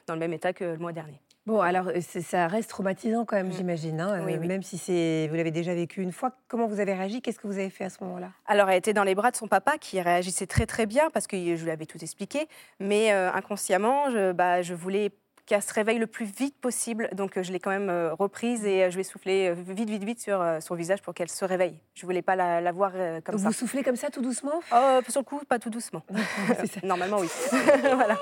dans 0.07 0.16
le 0.16 0.19
même 0.19 0.34
état 0.34 0.51
que 0.51 0.63
le 0.63 0.78
mois 0.78 0.94
dernier. 0.94 1.22
Bon, 1.45 1.60
alors 1.60 1.92
ça 2.00 2.48
reste 2.48 2.69
traumatisant 2.69 3.25
quand 3.25 3.36
même, 3.36 3.50
mmh. 3.50 3.54
j'imagine, 3.54 4.00
hein, 4.00 4.25
même 4.25 4.63
si 4.63 4.78
c'est 4.78 5.28
vous 5.30 5.36
l'avez 5.36 5.51
déjà 5.51 5.75
vécu 5.75 6.01
une 6.01 6.13
fois. 6.13 6.31
Comment 6.48 6.68
vous 6.68 6.80
avez 6.80 6.94
réagi? 6.94 7.22
Qu'est-ce 7.22 7.38
que 7.38 7.48
vous 7.48 7.60
avez 7.60 7.69
fait 7.69 7.84
à 7.84 7.90
ce 7.90 8.01
moment-là? 8.06 8.30
Alors, 8.45 8.69
elle 8.69 8.78
était 8.78 8.94
dans 8.94 9.04
les 9.04 9.13
bras 9.13 9.30
de 9.30 9.36
son 9.36 9.50
papa 9.50 9.78
qui 9.78 10.00
réagissait 10.00 10.48
très 10.48 10.66
très 10.66 10.86
bien 10.86 11.10
parce 11.10 11.28
que 11.28 11.36
je 11.36 11.63
lui 11.63 11.72
avais 11.72 11.86
tout 11.86 12.01
expliqué, 12.01 12.48
mais 12.80 13.12
inconsciemment, 13.12 14.10
je, 14.10 14.31
bah, 14.31 14.62
je 14.62 14.74
voulais 14.74 15.12
qu'elle 15.45 15.62
se 15.62 15.74
réveille 15.74 16.00
le 16.00 16.07
plus 16.07 16.25
vite 16.25 16.56
possible. 16.60 17.10
Donc 17.13 17.38
euh, 17.38 17.44
je 17.44 17.51
l'ai 17.51 17.60
quand 17.60 17.69
même 17.69 17.90
euh, 17.90 18.13
reprise 18.13 18.66
et 18.66 18.84
euh, 18.84 18.90
je 18.90 18.98
vais 18.98 19.04
souffler 19.04 19.54
vite, 19.54 19.90
vite, 19.90 20.04
vite 20.04 20.22
sur 20.22 20.44
son 20.60 20.75
visage 20.75 21.01
pour 21.01 21.13
qu'elle 21.13 21.30
se 21.30 21.44
réveille. 21.45 21.78
Je 21.95 22.06
voulais 22.06 22.22
pas 22.22 22.36
la, 22.36 22.72
voir 22.72 22.94
comme 23.24 23.38
ça. 23.38 23.48
Vous 23.48 23.54
soufflez 23.54 23.84
comme 23.84 23.95
ça 23.95 24.10
tout 24.10 24.22
doucement? 24.22 24.62
Oh, 24.74 25.00
Sur 25.10 25.22
le 25.22 25.25
coup, 25.25 25.42
pas 25.48 25.60
tout 25.60 25.69
doucement. 25.69 26.04
Normalement, 26.84 27.18
oui. 27.19 27.28
voilà. 27.81 28.18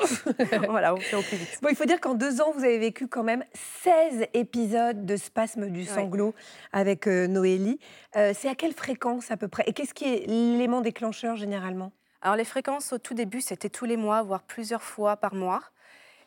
voilà, 0.68 0.94
on 0.94 0.98
fait 0.98 1.16
au 1.16 1.22
plus 1.22 1.38
vite. 1.38 1.60
Bon, 1.62 1.70
il 1.70 1.76
faut 1.76 1.86
dire 1.86 2.00
qu'en 2.00 2.16
deux 2.16 2.42
ans, 2.42 2.52
vous 2.56 2.64
avez 2.64 2.80
vécu 2.80 3.08
quand 3.08 3.24
même 3.24 3.44
16 3.84 4.28
épisodes 4.34 5.06
de 5.06 5.16
spasme 5.16 5.68
du 5.70 5.86
sanglot 5.86 6.34
avec 6.74 7.08
Noélie. 7.08 7.80
C'est 8.14 8.50
à 8.50 8.56
quelle 8.56 8.74
fréquence 8.74 9.32
à 9.32 9.38
peu 9.38 9.48
près? 9.48 9.64
Et 9.68 9.74
qu'est-ce 9.74 9.94
qui 9.94 10.06
est 10.06 10.28
l'élément 10.28 10.82
déclencheur 10.82 11.36
généralement? 11.36 11.92
Alors 12.22 12.36
les 12.36 12.46
fréquences 12.46 12.94
au 12.94 13.00
tout 13.00 13.16
début, 13.16 13.42
c'était 13.42 13.70
tous 13.70 13.86
les 13.86 13.98
mois, 13.98 14.22
voire 14.22 14.44
plusieurs 14.44 14.84
fois 14.84 15.18
par 15.18 15.34
mois. 15.34 15.62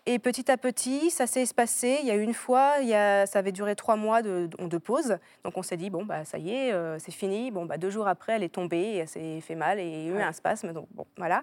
Et 0.07 0.19
petit 0.19 0.51
à 0.51 0.59
petit, 0.59 1.11
ça 1.11 1.27
s'est 1.27 1.41
espacé. 1.41 1.99
Il 2.03 2.07
y 2.07 2.11
a 2.11 2.15
eu 2.15 2.21
une 2.21 2.35
fois, 2.35 2.75
il 2.83 2.89
y 2.89 2.95
a, 2.95 3.25
ça 3.25 3.39
avait 3.39 3.53
duré 3.53 3.75
trois 3.75 3.97
mois 3.97 4.21
de, 4.21 4.51
de 4.59 4.79
pause. 4.79 5.17
Donc 5.45 5.57
on 5.57 5.63
s'est 5.63 5.79
dit, 5.79 5.89
bon, 5.89 6.05
bah, 6.05 6.27
ça 6.27 6.37
y 6.37 6.55
est, 6.55 6.73
euh, 6.73 6.99
c'est 6.99 7.13
fini. 7.13 7.51
Bon, 7.51 7.65
bah, 7.65 7.79
deux 7.79 7.89
jours 7.89 8.07
après, 8.07 8.35
elle 8.35 8.43
est 8.43 8.53
tombée, 8.53 8.77
et 8.77 8.97
elle 8.99 9.09
s'est 9.09 9.41
fait 9.41 9.55
mal 9.55 9.81
et 9.81 9.87
il 9.87 10.07
y 10.07 10.11
a 10.11 10.15
eu 10.15 10.21
un 10.21 10.33
spasme. 10.33 10.75
Donc 10.75 10.89
bon, 10.91 11.07
voilà. 11.17 11.43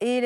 Et 0.00 0.22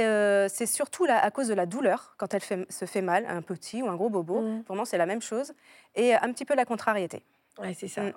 c'est 0.49 0.67
surtout 0.67 1.05
à 1.09 1.31
cause 1.31 1.49
de 1.49 1.55
la 1.55 1.67
douleur, 1.67 2.15
quand 2.17 2.33
elle 2.33 2.41
fait, 2.41 2.65
se 2.73 2.87
fait 2.87 3.03
mal, 3.03 3.27
un 3.29 3.43
petit 3.43 3.83
ou 3.83 3.89
un 3.89 3.97
gros 3.97 4.09
bobo. 4.09 4.41
Mmh. 4.41 4.63
Vraiment, 4.67 4.85
c'est 4.85 4.99
la 4.99 5.07
même 5.07 5.21
chose. 5.21 5.53
Et 5.95 6.15
un 6.15 6.33
petit 6.33 6.45
peu 6.45 6.55
la 6.55 6.65
contrariété. 6.65 7.23
Oui, 7.61 7.75
c'est 7.75 7.89
ça. 7.89 8.03
Mmh. 8.03 8.13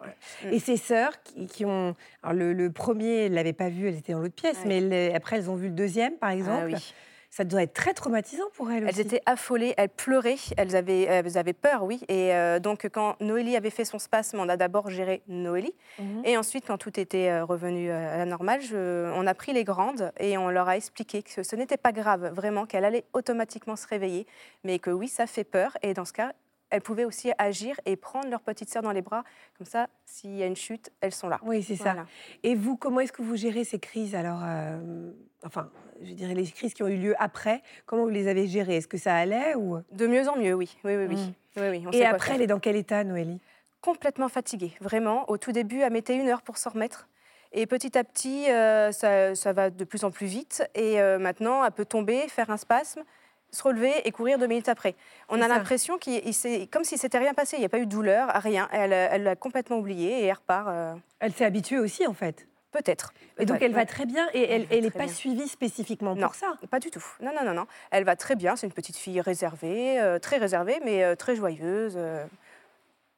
Mmh. 0.46 0.54
Et 0.54 0.60
ses 0.60 0.78
sœurs 0.78 1.12
qui, 1.50 1.66
ont. 1.66 1.94
Alors 2.24 2.36
le, 2.36 2.72
premier, 2.72 3.26
elles 3.26 3.32
ne 3.32 3.36
l'avaient 3.36 3.54
pas 3.54 3.70
vu, 3.70 3.90
elles 3.90 3.98
étaient 3.98 4.14
dans 4.14 4.20
l'autre 4.20 4.36
pièce, 4.36 4.60
mais 4.66 5.14
après, 5.14 5.38
elles 5.38 5.50
ont 5.50 5.56
vu 5.56 5.68
le 5.68 5.74
deuxième, 5.74 6.14
par 6.14 6.30
ah 6.30 6.36
exemple. 6.36 6.66
oui. 6.68 6.94
Ça 7.30 7.44
doit 7.44 7.62
être 7.62 7.74
très 7.74 7.94
traumatisant 7.94 8.46
pour 8.54 8.72
elles. 8.72 8.86
Elles 8.88 9.00
étaient 9.00 9.22
affolées, 9.26 9.74
elles 9.78 9.90
pleuraient, 9.90 10.38
elles 10.56 10.76
avaient, 10.76 11.04
elles 11.04 11.38
avaient 11.38 11.54
peur, 11.54 11.84
oui. 11.84 12.00
Et 12.08 12.34
euh, 12.34 12.60
donc, 12.60 12.88
quand 12.92 13.16
Noélie 13.20 13.56
avait 13.56 13.70
fait 13.70 13.86
son 13.86 14.00
spasme, 14.00 14.40
on 14.40 14.50
a 14.50 14.58
d'abord 14.58 14.90
géré 14.90 15.22
Noélie. 15.28 15.74
Mhm. 16.00 16.22
Et 16.26 16.38
ensuite, 16.38 16.66
quand 16.66 16.78
tout 16.78 17.00
était 17.00 17.30
euh, 17.30 17.46
revenu 17.46 17.92
euh, 17.92 18.14
à 18.14 18.18
la 18.18 18.26
normale, 18.26 18.62
on 18.74 19.28
a 19.28 19.34
pris 19.34 19.54
les 19.54 19.64
grandes 19.64 20.12
et 20.20 20.38
on 20.38 20.50
leur 20.50 20.68
a 20.68 20.78
expliqué 20.78 21.22
que 21.22 21.44
ce 21.44 21.56
n'était 21.56 21.78
pas 21.78 21.92
grave, 21.92 22.32
vraiment, 22.34 22.66
qu'elle 22.66 22.86
allait 22.86 23.06
automatiquement 23.14 23.76
se 23.76 23.88
réveiller, 23.88 24.26
mais 24.64 24.80
que 24.80 24.90
oui, 24.90 25.08
ça 25.08 25.28
fait 25.28 25.44
peur. 25.44 25.78
Et 25.82 25.94
dans 25.94 26.06
ce 26.06 26.14
cas, 26.14 26.34
elles 26.70 26.82
pouvaient 26.82 27.06
aussi 27.06 27.32
agir 27.38 27.80
et 27.86 27.96
prendre 27.96 28.30
leur 28.30 28.42
petite 28.42 28.70
sœur 28.70 28.82
dans 28.82 28.92
les 28.92 29.02
bras. 29.02 29.24
Comme 29.58 29.68
ça, 29.68 29.88
s'il 30.06 30.36
y 30.36 30.44
a 30.44 30.46
une 30.46 30.56
chute, 30.56 30.92
elles 31.02 31.14
sont 31.14 31.30
là. 31.30 31.40
Oui, 31.44 31.64
c'est 31.64 31.76
ça. 31.76 31.96
Et 32.44 32.56
vous, 32.56 32.78
comment 32.78 33.00
est-ce 33.00 33.14
que 33.14 33.22
vous 33.22 33.36
gérez 33.36 33.64
ces 33.64 33.80
crises 33.80 34.16
alors 34.16 34.42
euh, 34.44 35.12
Enfin, 35.48 35.70
je 36.04 36.14
dirais 36.14 36.34
les 36.34 36.46
crises 36.46 36.74
qui 36.74 36.84
ont 36.84 36.88
eu 36.88 36.98
lieu 36.98 37.16
après, 37.18 37.62
comment 37.86 38.04
vous 38.04 38.10
les 38.10 38.28
avez 38.28 38.48
gérées? 38.48 38.76
Est-ce 38.76 38.88
que 38.88 38.98
ça 38.98 39.16
allait 39.16 39.56
ou? 39.56 39.80
De 39.92 40.06
mieux 40.06 40.28
en 40.28 40.38
mieux, 40.38 40.54
oui. 40.54 40.78
Oui, 40.84 40.96
oui, 40.96 41.06
oui. 41.10 41.16
Mmh. 41.16 41.62
oui, 41.62 41.86
et 41.94 42.06
après, 42.06 42.36
elle 42.36 42.42
est 42.42 42.48
dans 42.48 42.60
quel 42.60 42.76
état, 42.76 43.04
Noélie? 43.04 43.40
Complètement 43.82 44.28
fatiguée, 44.28 44.74
vraiment. 44.82 45.30
Au 45.30 45.38
tout 45.38 45.52
début, 45.52 45.80
elle 45.80 45.94
mettait 45.94 46.16
une 46.16 46.28
heure 46.28 46.42
pour 46.42 46.58
s'en 46.58 46.72
remettre. 46.72 47.08
Et 47.54 47.66
petit 47.66 47.98
à 47.98 48.04
petit, 48.04 48.52
euh, 48.52 48.92
ça, 48.92 49.34
ça, 49.34 49.54
va 49.54 49.70
de 49.70 49.84
plus 49.86 50.04
en 50.04 50.12
plus 50.12 50.28
vite. 50.28 50.68
Et 50.76 51.00
euh, 51.00 51.18
maintenant, 51.18 51.64
elle 51.64 51.72
peut 51.72 51.86
tomber, 51.86 52.28
faire 52.28 52.50
un 52.50 52.58
spasme 52.58 53.04
se 53.52 53.64
relever 53.64 53.94
et 54.06 54.12
courir 54.12 54.38
deux 54.38 54.48
minutes 54.48 54.70
après. 54.70 54.96
On 55.30 55.42
a 55.42 55.48
l'impression 55.48 55.98
qu'il 55.98 56.22
comme 56.70 56.84
si 56.84 56.98
c'était 56.98 57.18
rien 57.18 57.34
passé, 57.34 57.58
il 57.58 57.60
n'y 57.60 57.66
a 57.66 57.70
pas 57.70 57.80
eu 57.80 57.86
de 57.86 57.92
douleur, 57.92 58.30
rien. 58.36 58.68
Elle 58.72 59.24
l'a 59.24 59.36
complètement 59.36 59.78
oublié 59.78 60.24
et 60.24 60.26
elle 60.26 60.34
repart. 60.34 60.68
Euh. 60.70 60.96
Elle 61.20 61.34
s'est 61.34 61.46
habituée 61.46 61.80
aussi 61.80 62.06
en 62.06 62.14
fait. 62.14 62.48
Peut-être. 62.78 63.12
Et 63.40 63.46
donc 63.46 63.62
elle 63.62 63.74
va 63.74 63.86
très 63.86 64.06
bien 64.06 64.28
et 64.34 64.68
elle 64.70 64.82
n'est 64.84 64.92
pas 64.92 65.08
suivie 65.08 65.48
spécifiquement 65.48 66.16
pour 66.16 66.36
ça 66.36 66.58
Pas 66.70 66.80
du 66.80 66.92
tout. 66.92 67.04
Non, 67.22 67.32
non, 67.36 67.44
non, 67.44 67.54
non. 67.54 67.66
Elle 67.90 68.04
va 68.04 68.16
très 68.16 68.36
bien. 68.36 68.56
C'est 68.56 68.68
une 68.68 68.74
petite 68.74 68.98
fille 68.98 69.20
réservée, 69.20 70.00
euh, 70.00 70.20
très 70.20 70.38
réservée, 70.38 70.80
mais 70.86 71.04
euh, 71.04 71.16
très 71.16 71.36
joyeuse. 71.36 71.98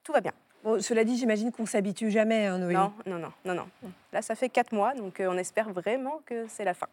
tout 0.03 0.13
va 0.13 0.21
bien. 0.21 0.31
cela 0.79 1.03
dit, 1.03 1.17
j'imagine 1.17 1.51
qu'on 1.51 1.65
s'habitue 1.65 2.09
jamais, 2.09 2.45
hein, 2.45 2.57
Noélie. 2.57 2.75
Non, 2.75 2.93
non, 3.05 3.19
non, 3.19 3.31
non, 3.43 3.53
non. 3.53 3.67
Là, 4.13 4.21
ça 4.21 4.35
fait 4.35 4.49
quatre 4.49 4.71
mois, 4.71 4.93
donc 4.93 5.21
on 5.25 5.37
espère 5.37 5.69
vraiment 5.71 6.21
que 6.25 6.45
c'est 6.47 6.63
la 6.63 6.73
fin. 6.73 6.87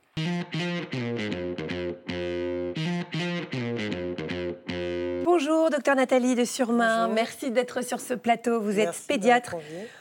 Bonjour, 5.39 5.69
docteur 5.69 5.95
Nathalie 5.97 6.35
de 6.35 6.47
Surmain. 6.47 7.09
Merci 7.09 7.51
d'être 7.51 7.85
sur 7.85 8.01
ce 8.01 8.15
plateau. 8.15 8.59
Vous 8.59 8.81
êtes 8.81 8.99
pédiatre 9.07 9.55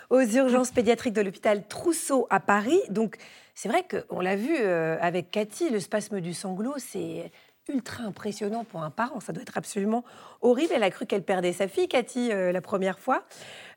aux 0.10 0.22
urgences 0.22 0.72
pédiatriques 0.72 1.13
de 1.13 1.20
l'hôpital 1.20 1.68
Trousseau 1.68 2.25
à 2.30 2.39
Paris. 2.39 2.80
Donc, 2.88 3.18
c'est 3.54 3.68
vrai 3.68 3.84
qu'on 3.84 4.22
l'a 4.22 4.38
vu 4.38 4.56
euh, 4.58 4.96
avec 5.01 5.32
Cathy, 5.32 5.70
le 5.70 5.82
spasme 5.82 6.22
du 6.22 6.34
sanglot, 6.34 6.75
c'est 6.77 7.34
ultra 7.68 8.06
impressionnant 8.06 8.63
pour 8.63 8.82
un 8.82 8.92
parent. 8.92 9.20
Ça 9.20 9.34
doit 9.34 9.42
être 9.42 9.58
absolument 9.58 10.06
horrible. 10.39 10.72
Elle 10.74 10.84
a 10.84 10.89
cru 10.89 11.06
qu'elle 11.06 11.24
perdait 11.24 11.51
sa 11.51 11.68
fille, 11.68 11.89
Cathy, 11.89 12.32
euh, 12.32 12.54
la 12.54 12.62
première 12.62 12.98
fois. 12.98 13.25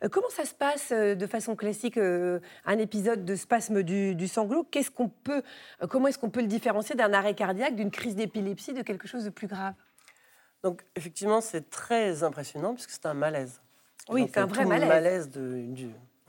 Euh, 0.05 0.09
comment 0.09 0.31
ça 0.31 0.45
se 0.45 0.55
passe 0.55 0.93
de 0.93 1.27
façon 1.27 1.57
classique, 1.57 1.99
un 1.99 2.79
épisode 2.79 3.25
de 3.25 3.35
spasme 3.35 3.83
du, 3.83 4.15
du 4.15 4.29
sanglot? 4.29 4.63
Qu'est-ce 4.71 4.93
qu'on 4.93 5.09
peut, 5.09 5.43
Comment 5.91 6.07
est-ce 6.07 6.19
qu'on 6.19 6.31
peut 6.31 6.41
le 6.41 6.47
différencier 6.47 6.95
d'un 6.95 7.13
arrêt 7.13 7.35
cardiaque, 7.35 7.75
d'une 7.75 7.91
crise 7.91 8.15
d'épilepsie, 8.15 8.75
de 8.75 8.83
quelque 8.83 9.09
chose 9.09 9.25
de 9.25 9.31
plus 9.31 9.49
grave? 9.49 9.75
Donc, 10.63 10.83
effectivement, 10.97 11.41
c'est 11.41 11.71
très 11.71 12.23
impressionnant 12.23 12.75
puisque 12.75 12.91
c'est 12.91 13.07
un 13.07 13.15
malaise. 13.15 13.61
Oui, 14.09 14.29
c'est 14.33 14.41
un 14.41 14.47
vrai 14.47 14.65
malaise. 14.65 14.83
Le 14.83 14.95
malaise 14.95 15.31
de, 15.31 15.65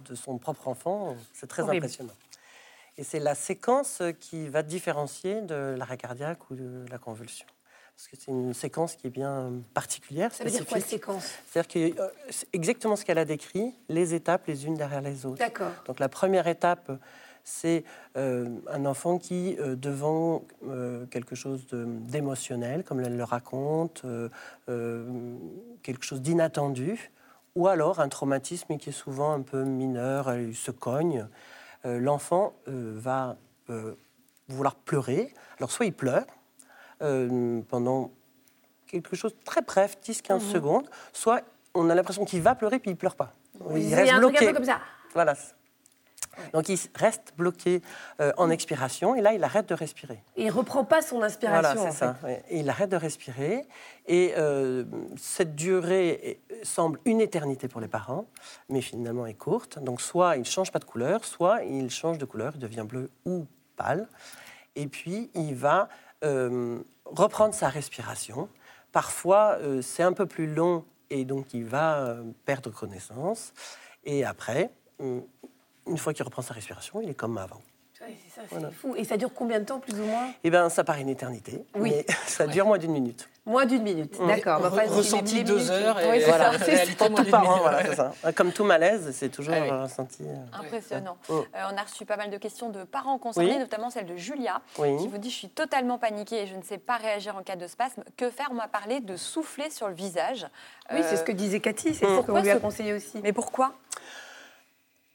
de, 0.05 0.15
son 0.15 0.37
propre 0.37 0.67
enfant, 0.67 1.15
c'est 1.33 1.47
très 1.47 1.63
impressionnant. 1.63 2.13
Et 2.97 3.03
c'est 3.03 3.19
la 3.19 3.33
séquence 3.33 4.01
qui 4.19 4.49
va 4.49 4.61
différencier 4.61 5.41
de 5.41 5.75
l'arrêt 5.77 5.97
cardiaque 5.97 6.49
ou 6.49 6.55
de 6.55 6.85
la 6.89 6.97
convulsion. 6.97 7.45
Parce 7.95 8.07
que 8.07 8.17
c'est 8.17 8.31
une 8.31 8.53
séquence 8.53 8.95
qui 8.95 9.07
est 9.07 9.09
bien 9.09 9.51
particulière. 9.73 10.33
Ça 10.33 10.43
veut 10.43 10.51
dire 10.51 10.65
quoi, 10.65 10.79
séquence? 10.79 11.33
C'est-à-dire 11.47 11.95
que 11.95 12.01
euh, 12.01 12.07
c'est 12.29 12.47
exactement 12.53 12.95
ce 12.95 13.03
qu'elle 13.03 13.17
a 13.17 13.25
décrit, 13.25 13.73
les 13.89 14.13
étapes 14.13 14.47
les 14.47 14.65
unes 14.65 14.75
derrière 14.75 15.01
les 15.01 15.25
autres. 15.25 15.39
D'accord. 15.39 15.71
Donc 15.85 15.99
la 15.99 16.07
première 16.07 16.47
étape, 16.47 16.91
c'est 17.49 17.83
euh, 18.15 18.47
un 18.67 18.85
enfant 18.85 19.17
qui, 19.17 19.57
euh, 19.59 19.75
devant 19.75 20.43
euh, 20.67 21.05
quelque 21.07 21.35
chose 21.35 21.65
d'émotionnel, 21.71 22.83
comme 22.83 22.99
elle 22.99 23.17
le 23.17 23.23
raconte, 23.23 24.05
quelque 25.81 26.03
chose 26.03 26.21
d'inattendu, 26.21 27.11
ou 27.55 27.67
alors 27.67 27.99
un 27.99 28.09
traumatisme 28.09 28.77
qui 28.77 28.89
est 28.89 28.93
souvent 28.93 29.33
un 29.33 29.41
peu 29.41 29.63
mineur, 29.63 30.33
il 30.35 30.55
se 30.55 30.71
cogne, 30.71 31.27
l'enfant 31.83 32.53
va 32.67 33.37
vouloir 34.47 34.75
pleurer. 34.75 35.33
Alors, 35.57 35.71
soit 35.71 35.87
il 35.87 35.93
pleure 35.93 36.25
pendant 36.99 38.11
quelque 38.87 39.15
chose 39.15 39.33
de 39.33 39.43
très 39.43 39.61
bref, 39.61 39.97
10-15 40.03 40.39
secondes, 40.39 40.89
soit 41.13 41.41
on 41.73 41.89
a 41.89 41.95
l'impression 41.95 42.25
qu'il 42.25 42.41
va 42.41 42.55
pleurer 42.55 42.79
puis 42.79 42.91
il 42.91 42.97
pleure 42.97 43.15
pas. 43.15 43.33
Il 43.75 43.93
reste 43.93 44.11
a 44.11 44.15
un 44.15 44.21
truc 44.21 44.35
un 44.35 44.39
bloqué. 44.39 44.47
peu 44.47 44.53
comme 44.53 44.65
ça. 44.65 44.79
Voilà. 45.13 45.35
Donc 46.53 46.69
il 46.69 46.79
reste 46.95 47.33
bloqué 47.37 47.81
euh, 48.19 48.31
en 48.37 48.49
expiration 48.49 49.15
et 49.15 49.21
là 49.21 49.33
il 49.33 49.43
arrête 49.43 49.69
de 49.69 49.73
respirer. 49.73 50.21
Et 50.35 50.45
il 50.45 50.49
reprend 50.49 50.83
pas 50.83 51.01
son 51.01 51.21
inspiration. 51.21 51.73
Voilà, 51.75 51.91
c'est 51.91 51.97
ça. 51.97 52.15
Et 52.49 52.59
il 52.59 52.69
arrête 52.69 52.89
de 52.89 52.95
respirer 52.95 53.65
et 54.07 54.33
euh, 54.37 54.83
cette 55.17 55.55
durée 55.55 56.39
semble 56.63 56.99
une 57.05 57.21
éternité 57.21 57.67
pour 57.67 57.81
les 57.81 57.87
parents, 57.87 58.25
mais 58.69 58.81
finalement 58.81 59.25
est 59.25 59.33
courte. 59.33 59.79
Donc 59.79 60.01
soit 60.01 60.37
il 60.37 60.45
change 60.45 60.71
pas 60.71 60.79
de 60.79 60.85
couleur, 60.85 61.25
soit 61.25 61.63
il 61.63 61.89
change 61.89 62.17
de 62.17 62.25
couleur, 62.25 62.53
il 62.55 62.59
devient 62.59 62.85
bleu 62.87 63.09
ou 63.25 63.45
pâle. 63.75 64.07
Et 64.75 64.87
puis 64.87 65.29
il 65.35 65.55
va 65.55 65.89
euh, 66.23 66.79
reprendre 67.05 67.53
sa 67.53 67.69
respiration. 67.69 68.49
Parfois 68.91 69.59
c'est 69.81 70.01
un 70.01 70.13
peu 70.13 70.25
plus 70.25 70.47
long 70.47 70.83
et 71.11 71.23
donc 71.23 71.53
il 71.53 71.65
va 71.65 72.17
perdre 72.45 72.71
connaissance. 72.71 73.53
Et 74.03 74.25
après, 74.25 74.71
une 75.89 75.97
fois 75.97 76.13
qu'il 76.13 76.23
reprend 76.25 76.41
sa 76.41 76.53
respiration, 76.53 77.01
il 77.01 77.09
est 77.09 77.13
comme 77.15 77.37
avant. 77.37 77.61
C'est 77.97 78.05
ça, 78.33 78.41
c'est 78.49 78.55
Voilà. 78.55 78.71
fou. 78.71 78.95
Et 78.95 79.03
ça 79.03 79.17
dure 79.17 79.31
combien 79.35 79.59
de 79.59 79.65
temps, 79.65 79.79
plus 79.79 79.93
ou 79.99 80.03
moins? 80.05 80.29
Eh 80.45 80.49
bien, 80.49 80.69
ça 80.69 80.85
paraît 80.85 81.01
une 81.01 81.09
éternité, 81.09 81.65
Oui. 81.75 81.91
mais 81.91 82.05
ça 82.27 82.47
dure 82.47 82.65
moins 82.65 82.77
d'une 82.77 82.93
minute. 82.93 83.27
Moins 83.45 83.65
d'une 83.65 83.83
minute. 83.83 84.17
Mm. 84.19 84.27
D'accord. 84.27 84.61
Re- 84.61 84.87
ressenti 84.87 85.43
deux 85.43 85.55
minutes- 85.55 85.69
heures 85.69 85.99
et 85.99 86.09
Oui, 86.09 86.17
c'est 86.21 86.29
voilà, 86.29 86.57
ça, 86.57 86.65
réalité 86.65 87.03
ça. 87.03 87.09
moins 87.09 87.21
d'une 87.23 87.31
Par 87.31 87.41
an, 87.43 87.47
minute. 87.49 87.61
voilà, 87.61 87.85
c'est 87.85 87.95
ça. 87.95 88.31
Comme 88.33 88.51
tout 88.53 88.63
malaise, 88.63 89.11
c'est 89.13 89.27
toujours 89.29 89.53
Ah 89.57 89.61
oui. 89.63 89.69
ressenti. 89.83 90.23
euh, 90.23 90.35
Impressionnant. 90.63 91.17
Ouais. 91.27 91.35
Euh, 91.55 91.63
on 91.73 91.77
a 91.77 91.81
reçu 91.83 92.05
pas 92.05 92.15
mal 92.15 92.29
de 92.29 92.37
questions 92.37 92.69
de 92.69 92.83
parents 92.85 93.17
concernés, 93.17 93.51
Oui. 93.53 93.59
notamment 93.59 93.89
celle 93.89 94.05
de 94.05 94.15
Julia, 94.15 94.61
Oui. 94.77 94.95
qui 94.97 95.07
vous 95.09 95.17
dit 95.17 95.29
Je 95.29 95.35
suis 95.35 95.49
totalement 95.49 95.97
paniquée 95.97 96.43
et 96.43 96.47
je 96.47 96.55
ne 96.55 96.61
sais 96.63 96.77
pas 96.77 96.95
réagir 96.97 97.35
en 97.35 97.43
cas 97.43 97.57
de 97.57 97.67
spasme. 97.67 98.03
Que 98.15 98.29
faire? 98.29 98.47
On 98.51 98.55
m'a 98.55 98.67
parlé 98.69 99.01
de 99.01 99.17
souffler 99.17 99.69
sur 99.71 99.89
le 99.89 99.93
visage. 99.93 100.47
Oui, 100.91 100.99
c'est 101.03 101.15
Euh, 101.15 101.17
ce 101.17 101.23
que 101.23 101.31
disait 101.33 101.59
Cathy, 101.59 101.93
c'est 101.95 102.05
Mm. 102.05 102.09
ce 102.09 102.15
qu'on 102.15 102.23
Pourquoi 102.23 102.41
lui 102.41 102.49
a 102.51 102.59
conseillé 102.59 102.93
aussi. 102.93 103.19
Mais 103.23 103.33
pourquoi? 103.33 103.73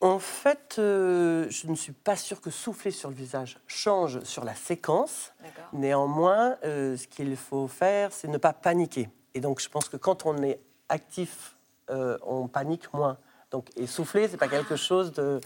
En 0.00 0.18
fait, 0.18 0.76
euh, 0.78 1.46
je 1.48 1.66
ne 1.66 1.74
suis 1.74 1.92
pas 1.92 2.16
sûre 2.16 2.40
que 2.40 2.50
souffler 2.50 2.90
sur 2.90 3.08
le 3.08 3.14
visage 3.14 3.58
change 3.66 4.20
sur 4.24 4.44
la 4.44 4.54
séquence. 4.54 5.32
Néanmoins, 5.72 6.56
euh, 6.64 6.96
ce 6.96 7.06
qu'il 7.06 7.34
faut 7.36 7.68
faire, 7.68 8.12
c'est 8.12 8.28
ne 8.28 8.36
pas 8.38 8.52
paniquer. 8.52 9.08
Et 9.34 9.40
donc, 9.40 9.60
je 9.60 9.68
pense 9.68 9.88
que 9.88 9.96
quand 9.96 10.26
on 10.26 10.42
est 10.42 10.60
actif, 10.88 11.56
euh, 11.90 12.18
on 12.22 12.48
panique 12.48 12.92
moins. 12.92 13.16
Donc, 13.50 13.68
et 13.76 13.86
souffler, 13.86 14.28
c'est 14.28 14.36
pas 14.36 14.48
quelque 14.48 14.76
chose 14.76 15.12
de, 15.12 15.40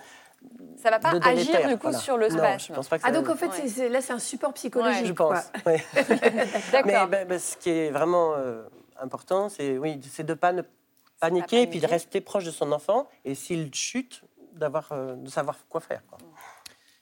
Ça 0.82 0.90
va 0.90 0.98
pas 0.98 1.10
agir 1.22 1.68
du 1.68 1.74
coup 1.76 1.82
voilà. 1.82 1.98
sur 1.98 2.16
le 2.16 2.28
Non, 2.28 2.38
spasme. 2.38 2.66
je 2.68 2.72
pense 2.74 2.88
pas 2.88 2.98
que 2.98 3.04
Ah, 3.06 3.12
donc 3.12 3.28
en 3.28 3.36
fait, 3.36 3.48
Ouais. 3.48 3.68
c'est- 3.68 3.88
là, 3.88 4.00
c'est 4.00 4.12
un 4.12 4.18
support 4.18 4.52
psychologique. 4.54 5.06
je 5.06 5.12
quoi. 5.12 5.34
pense. 5.34 5.62
ouais. 5.66 5.84
D'accord. 6.72 6.86
Mais 6.86 7.06
ben, 7.06 7.28
ben, 7.28 7.38
ce 7.38 7.56
qui 7.56 7.70
est 7.70 7.90
vraiment 7.90 8.34
euh, 8.34 8.62
important, 9.00 9.48
c'est 9.48 9.78
oui, 9.78 10.00
c'est 10.10 10.24
de 10.24 10.34
pas 10.34 10.52
ne 10.52 10.62
paniquer, 11.20 11.62
et 11.62 11.66
puis 11.66 11.78
de 11.80 11.86
paniquer. 11.86 11.94
rester 11.94 12.20
proche 12.20 12.44
de 12.44 12.50
son 12.50 12.72
enfant. 12.72 13.08
Et 13.24 13.34
s'il 13.34 13.72
chute, 13.74 14.22
d'avoir, 14.58 14.92
euh, 14.92 15.14
de 15.16 15.28
savoir 15.30 15.56
quoi 15.68 15.80
faire. 15.80 16.02
quoi. 16.06 16.18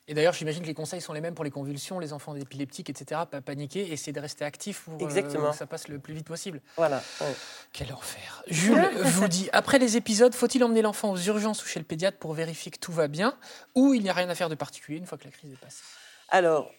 Et 0.09 0.15
d'ailleurs, 0.15 0.35
j'imagine 0.35 0.63
que 0.63 0.69
les 0.69 0.75
conseils 0.75 1.01
sont 1.01 1.13
les 1.13 1.21
mêmes 1.21 1.35
pour 1.35 1.45
les 1.45 1.51
convulsions, 1.51 1.99
les 1.99 2.13
enfants 2.13 2.37
épileptiques, 2.37 2.89
etc. 2.91 3.23
Pas 3.29 3.41
paniquer, 3.41 3.91
essayer 3.93 4.13
de 4.13 4.21
rester 4.21 4.45
actif 4.45 4.85
pour 4.85 4.95
euh, 4.95 5.05
Exactement. 5.05 5.51
que 5.51 5.57
ça 5.57 5.67
passe 5.67 5.89
le 5.89 5.99
plus 5.99 6.15
vite 6.15 6.27
possible. 6.27 6.63
Voilà. 6.77 7.03
ouais. 7.21 7.35
Quel 7.73 7.93
enfer. 7.93 8.45
Jules 8.47 8.89
vous 9.03 9.27
dit 9.27 9.49
après 9.53 9.81
les 9.81 9.97
épisodes, 9.97 10.33
faut-il 10.33 10.63
emmener 10.63 10.83
l'enfant 10.83 11.11
aux 11.11 11.19
urgences 11.19 11.65
ou 11.65 11.67
chez 11.67 11.81
le 11.81 11.85
pédiatre 11.85 12.19
pour 12.19 12.35
vérifier 12.35 12.71
que 12.71 12.79
tout 12.79 12.93
va 12.93 13.09
bien 13.09 13.37
ou 13.75 13.95
il 13.95 14.03
n'y 14.03 14.09
a 14.09 14.13
rien 14.13 14.29
à 14.29 14.35
faire 14.37 14.49
de 14.49 14.55
particulier 14.55 14.99
une 14.99 15.07
fois 15.07 15.19
que 15.19 15.25
la 15.25 15.31
crise 15.33 15.53
est 15.53 15.61
passée? 15.61 15.83
Alors, 16.29 16.71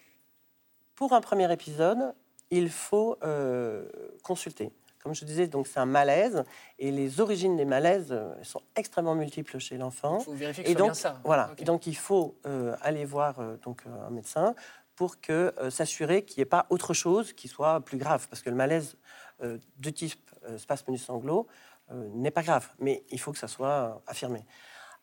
pour 0.96 1.12
un 1.12 1.20
premier 1.20 1.52
épisode, 1.52 2.14
il 2.50 2.70
faut 2.70 3.18
euh, 3.24 3.90
consulter. 4.24 4.72
Comme 5.04 5.14
je 5.14 5.26
disais, 5.26 5.48
donc 5.48 5.68
c'est 5.68 5.80
un 5.80 5.86
malaise, 5.86 6.44
et 6.80 6.92
les 6.92 7.22
origines 7.22 7.56
des 7.56 7.66
malaises 7.66 8.12
euh, 8.12 8.34
sont 8.44 8.62
extrêmement 8.76 9.16
multiples 9.16 9.58
chez 9.60 9.78
l'enfant. 9.78 10.20
Il 10.20 10.26
faut 10.26 10.34
vérifier 10.34 10.64
que 10.64 10.70
Et 10.70 10.76
donc, 10.76 10.88
bien 10.88 10.94
ça. 10.94 11.22
voilà. 11.24 11.52
Et 11.58 11.64
donc, 11.64 11.88
il 11.88 11.96
faut 11.96 12.38
euh, 12.46 12.76
aller 12.82 13.06
voir 13.06 13.40
euh, 13.40 13.58
donc, 13.64 13.84
un 13.86 14.10
médecin 14.10 14.56
pour 14.96 15.22
que 15.22 15.54
s'assurer 15.70 16.24
qu'il 16.24 16.40
n'y 16.40 16.42
ait 16.42 16.46
pas 16.46 16.66
autre 16.72 16.96
chose 16.96 17.32
qui 17.32 17.48
soit 17.48 17.82
plus 17.82 18.00
grave. 18.00 18.28
Parce 18.32 18.42
que 18.42 18.50
le 18.50 18.56
malaise 18.56 18.98
de 19.44 19.90
type 19.92 20.32
spasme 20.58 20.92
du 20.92 20.98
sanglot 20.98 21.46
n'est 21.92 22.32
pas 22.32 22.42
grave, 22.42 22.68
mais 22.80 23.04
il 23.12 23.20
faut 23.20 23.32
que 23.32 23.38
ça 23.38 23.48
soit 23.48 24.02
affirmé. 24.08 24.44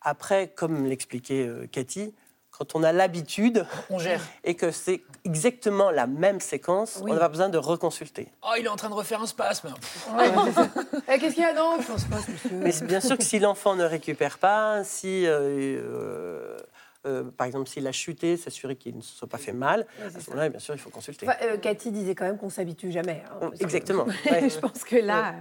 Après, 0.01 0.49
comme 0.49 0.85
l'expliquait 0.85 1.49
Cathy, 1.71 2.13
quand 2.57 2.75
on 2.75 2.83
a 2.83 2.91
l'habitude 2.91 3.65
On 3.89 3.99
gère. 3.99 4.21
et 4.43 4.55
que 4.55 4.71
c'est 4.71 5.01
exactement 5.23 5.91
la 5.91 6.07
même 6.07 6.39
séquence, 6.39 6.99
Oui. 7.03 7.11
on 7.11 7.13
n'a 7.15 7.19
pas 7.19 7.29
besoin 7.29 7.49
de 7.49 7.57
reconsulter. 7.57 8.27
Oh, 8.43 8.53
il 8.57 8.65
est 8.65 8.69
en 8.69 8.75
train 8.75 8.89
de 8.89 8.93
refaire 8.93 9.21
un 9.21 9.25
spasme. 9.27 9.73
Ouais. 10.15 10.29
Eh, 11.07 11.19
Qu'est-ce 11.19 11.35
qu'il 11.35 11.43
y 11.43 11.45
a 11.45 11.53
Non, 11.53 11.77
je 11.81 11.85
pense 11.87 12.03
pas, 12.05 12.17
monsieur. 12.17 12.49
Mais 12.53 12.71
c'est 12.71 12.85
bien 12.85 12.99
sûr 13.01 13.17
que 13.17 13.23
si 13.23 13.39
l'enfant 13.39 13.75
ne 13.75 13.83
récupère 13.83 14.37
pas, 14.37 14.83
si, 14.83 15.25
euh, 15.27 15.39
euh, 15.79 16.57
euh, 17.05 17.23
par 17.37 17.45
exemple, 17.47 17.67
s'il 17.69 17.85
a 17.87 17.91
chuté, 17.91 18.37
s'assurer 18.37 18.75
qu'il 18.75 18.95
ne 18.97 19.01
se 19.01 19.15
soit 19.15 19.27
pas 19.27 19.37
fait 19.37 19.51
mal, 19.53 19.85
à 20.03 20.19
ce 20.19 20.29
moment-là, 20.29 20.49
bien 20.49 20.59
sûr, 20.59 20.73
il 20.73 20.79
faut 20.79 20.89
consulter. 20.89 21.27
Enfin, 21.27 21.37
euh, 21.43 21.57
Cathy 21.57 21.91
disait 21.91 22.15
quand 22.15 22.25
même 22.25 22.37
qu'on 22.37 22.49
s'habitue 22.49 22.91
jamais. 22.91 23.23
hein, 23.41 23.51
que- 23.51 23.63
Exactement. 23.63 24.05
Ouais. 24.31 24.49
je 24.49 24.57
pense 24.59 24.83
que 24.83 24.95
là, 24.95 25.35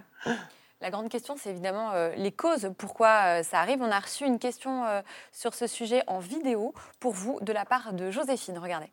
La 0.84 0.90
grande 0.90 1.08
question, 1.08 1.34
c'est 1.38 1.48
évidemment 1.48 1.92
euh, 1.92 2.14
les 2.14 2.30
causes, 2.30 2.70
pourquoi 2.76 3.38
euh, 3.38 3.42
ça 3.42 3.58
arrive. 3.58 3.80
On 3.80 3.90
a 3.90 3.98
reçu 3.98 4.26
une 4.26 4.38
question 4.38 4.84
euh, 4.84 5.00
sur 5.32 5.54
ce 5.54 5.66
sujet 5.66 6.02
en 6.08 6.18
vidéo 6.18 6.74
pour 7.00 7.12
vous 7.12 7.38
de 7.40 7.54
la 7.54 7.64
part 7.64 7.94
de 7.94 8.10
Joséphine. 8.10 8.58
Regardez. 8.58 8.88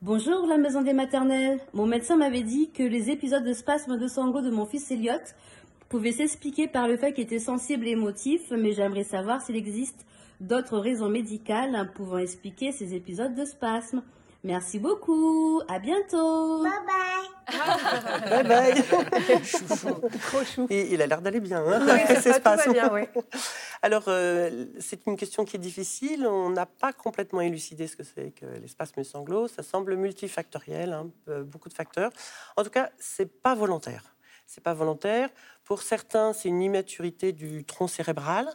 Bonjour 0.00 0.46
la 0.46 0.56
maison 0.56 0.80
des 0.80 0.94
maternelles. 0.94 1.60
Mon 1.74 1.84
médecin 1.84 2.16
m'avait 2.16 2.44
dit 2.44 2.70
que 2.70 2.82
les 2.82 3.10
épisodes 3.10 3.44
de 3.44 3.52
spasme 3.52 3.98
de 3.98 4.08
sanglots 4.08 4.40
de 4.40 4.48
mon 4.48 4.64
fils 4.64 4.90
Elliot 4.90 5.20
pouvaient 5.90 6.12
s'expliquer 6.12 6.66
par 6.66 6.88
le 6.88 6.96
fait 6.96 7.12
qu'il 7.12 7.24
était 7.24 7.38
sensible 7.38 7.86
et 7.86 7.90
émotif, 7.90 8.50
mais 8.50 8.72
j'aimerais 8.72 9.04
savoir 9.04 9.42
s'il 9.42 9.56
existe 9.56 10.06
d'autres 10.40 10.78
raisons 10.78 11.10
médicales 11.10 11.90
pouvant 11.94 12.16
expliquer 12.16 12.72
ces 12.72 12.94
épisodes 12.94 13.34
de 13.34 13.44
spasme. 13.44 14.02
Merci 14.44 14.78
beaucoup. 14.78 15.60
À 15.68 15.78
bientôt. 15.78 16.62
Bye 16.62 18.44
bye. 18.44 18.82
trop 20.22 20.44
chou. 20.44 20.66
Et 20.70 20.92
il 20.92 21.02
a 21.02 21.06
l'air 21.06 21.20
d'aller 21.20 21.40
bien. 21.40 21.64
Hein, 21.64 21.80
Oui, 21.86 22.16
ça 22.20 22.32
spasmes. 22.40 22.72
bien, 22.72 22.90
oui. 22.92 23.02
Alors, 23.82 24.04
euh, 24.08 24.66
c'est 24.80 25.06
une 25.06 25.16
question 25.16 25.44
qui 25.44 25.56
est 25.56 25.60
difficile. 25.60 26.26
On 26.26 26.50
n'a 26.50 26.66
pas 26.66 26.92
complètement 26.92 27.40
élucidé 27.40 27.86
ce 27.86 27.96
que 27.96 28.04
c'est 28.04 28.30
que 28.30 28.46
les 28.46 28.68
spasmes 28.68 29.02
sanglots. 29.02 29.48
Ça 29.48 29.62
semble 29.62 29.96
multifactoriel, 29.96 30.92
hein, 30.92 31.10
euh, 31.28 31.42
beaucoup 31.42 31.68
de 31.68 31.74
facteurs. 31.74 32.10
En 32.56 32.64
tout 32.64 32.70
cas, 32.70 32.90
c'est 32.98 33.42
pas 33.42 33.54
volontaire. 33.54 34.14
C'est 34.46 34.62
pas 34.62 34.74
volontaire. 34.74 35.30
Pour 35.64 35.82
certains, 35.82 36.32
c'est 36.32 36.48
une 36.48 36.62
immaturité 36.62 37.32
du 37.32 37.64
tronc 37.64 37.88
cérébral. 37.88 38.48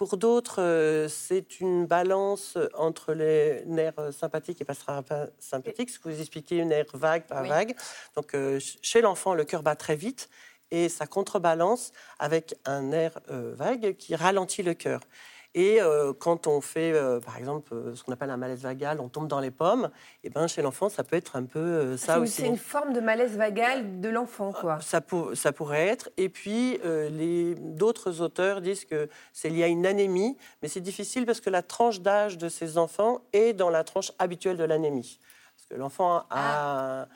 Pour 0.00 0.16
d'autres, 0.16 0.62
euh, 0.62 1.08
c'est 1.08 1.60
une 1.60 1.84
balance 1.84 2.56
entre 2.72 3.12
les 3.12 3.62
nerfs 3.66 3.92
euh, 3.98 4.12
sympathiques 4.12 4.58
et 4.62 4.64
parasympathiques, 4.64 5.90
ce 5.90 5.98
que 5.98 6.08
vous 6.08 6.18
expliquez, 6.18 6.64
nerf 6.64 6.86
vague 6.94 7.24
par 7.26 7.42
Oui. 7.42 7.50
vague. 7.50 7.76
Donc, 8.16 8.34
euh, 8.34 8.58
ch- 8.58 8.78
chez 8.80 9.02
l'enfant, 9.02 9.34
le 9.34 9.44
cœur 9.44 9.62
bat 9.62 9.76
très 9.76 9.96
vite 9.96 10.30
et 10.70 10.88
ça 10.88 11.06
contrebalance 11.06 11.92
avec 12.18 12.54
un 12.64 12.80
nerf 12.80 13.18
vague 13.28 13.94
qui 13.98 14.16
ralentit 14.16 14.62
le 14.62 14.72
cœur. 14.72 15.00
Et 15.54 15.82
euh, 15.82 16.12
quand 16.12 16.46
on 16.46 16.60
fait, 16.60 16.92
euh, 16.92 17.18
par 17.18 17.36
exemple, 17.36 17.74
euh, 17.74 17.94
ce 17.96 18.04
qu'on 18.04 18.12
appelle 18.12 18.30
un 18.30 18.36
malaise 18.36 18.62
vagal, 18.62 19.00
on 19.00 19.08
tombe 19.08 19.26
dans 19.26 19.40
les 19.40 19.50
pommes, 19.50 19.90
et 20.22 20.30
ben 20.30 20.46
chez 20.46 20.62
l'enfant, 20.62 20.88
ça 20.88 21.02
peut 21.02 21.16
être 21.16 21.34
un 21.34 21.42
peu 21.44 21.96
C'est 21.96 22.06
ça 22.06 22.16
une- 22.18 22.22
aussi. 22.22 22.42
C'est 22.42 22.46
une 22.46 22.56
forme 22.56 22.92
de 22.92 23.00
malaise 23.00 23.36
vagal 23.36 24.00
de 24.00 24.08
l'enfant, 24.08 24.52
quoi. 24.52 24.80
Ça, 24.80 25.00
pour- 25.00 25.36
ça 25.36 25.52
pourrait 25.52 25.88
être. 25.88 26.08
Et 26.16 26.28
puis, 26.28 26.78
les- 26.84 27.56
d'autres 27.56 28.20
auteurs 28.20 28.60
disent 28.60 28.84
que 28.84 29.08
c'est 29.32 29.48
lié 29.50 29.64
à 29.64 29.66
une 29.66 29.86
anémie, 29.86 30.36
mais 30.62 30.68
c'est 30.68 30.80
difficile 30.80 31.26
parce 31.26 31.40
que 31.40 31.50
la 31.50 31.62
tranche 31.62 32.00
d'âge 32.00 32.38
de 32.38 32.48
ces 32.48 32.78
enfants 32.78 33.22
est 33.32 33.52
dans 33.52 33.70
la 33.70 33.82
tranche 33.82 34.12
habituelle 34.20 34.56
de 34.56 34.64
l'anémie. 34.64 35.18
Parce 35.56 35.66
que 35.68 35.74
l'enfant 35.74 36.22
a 36.30 37.06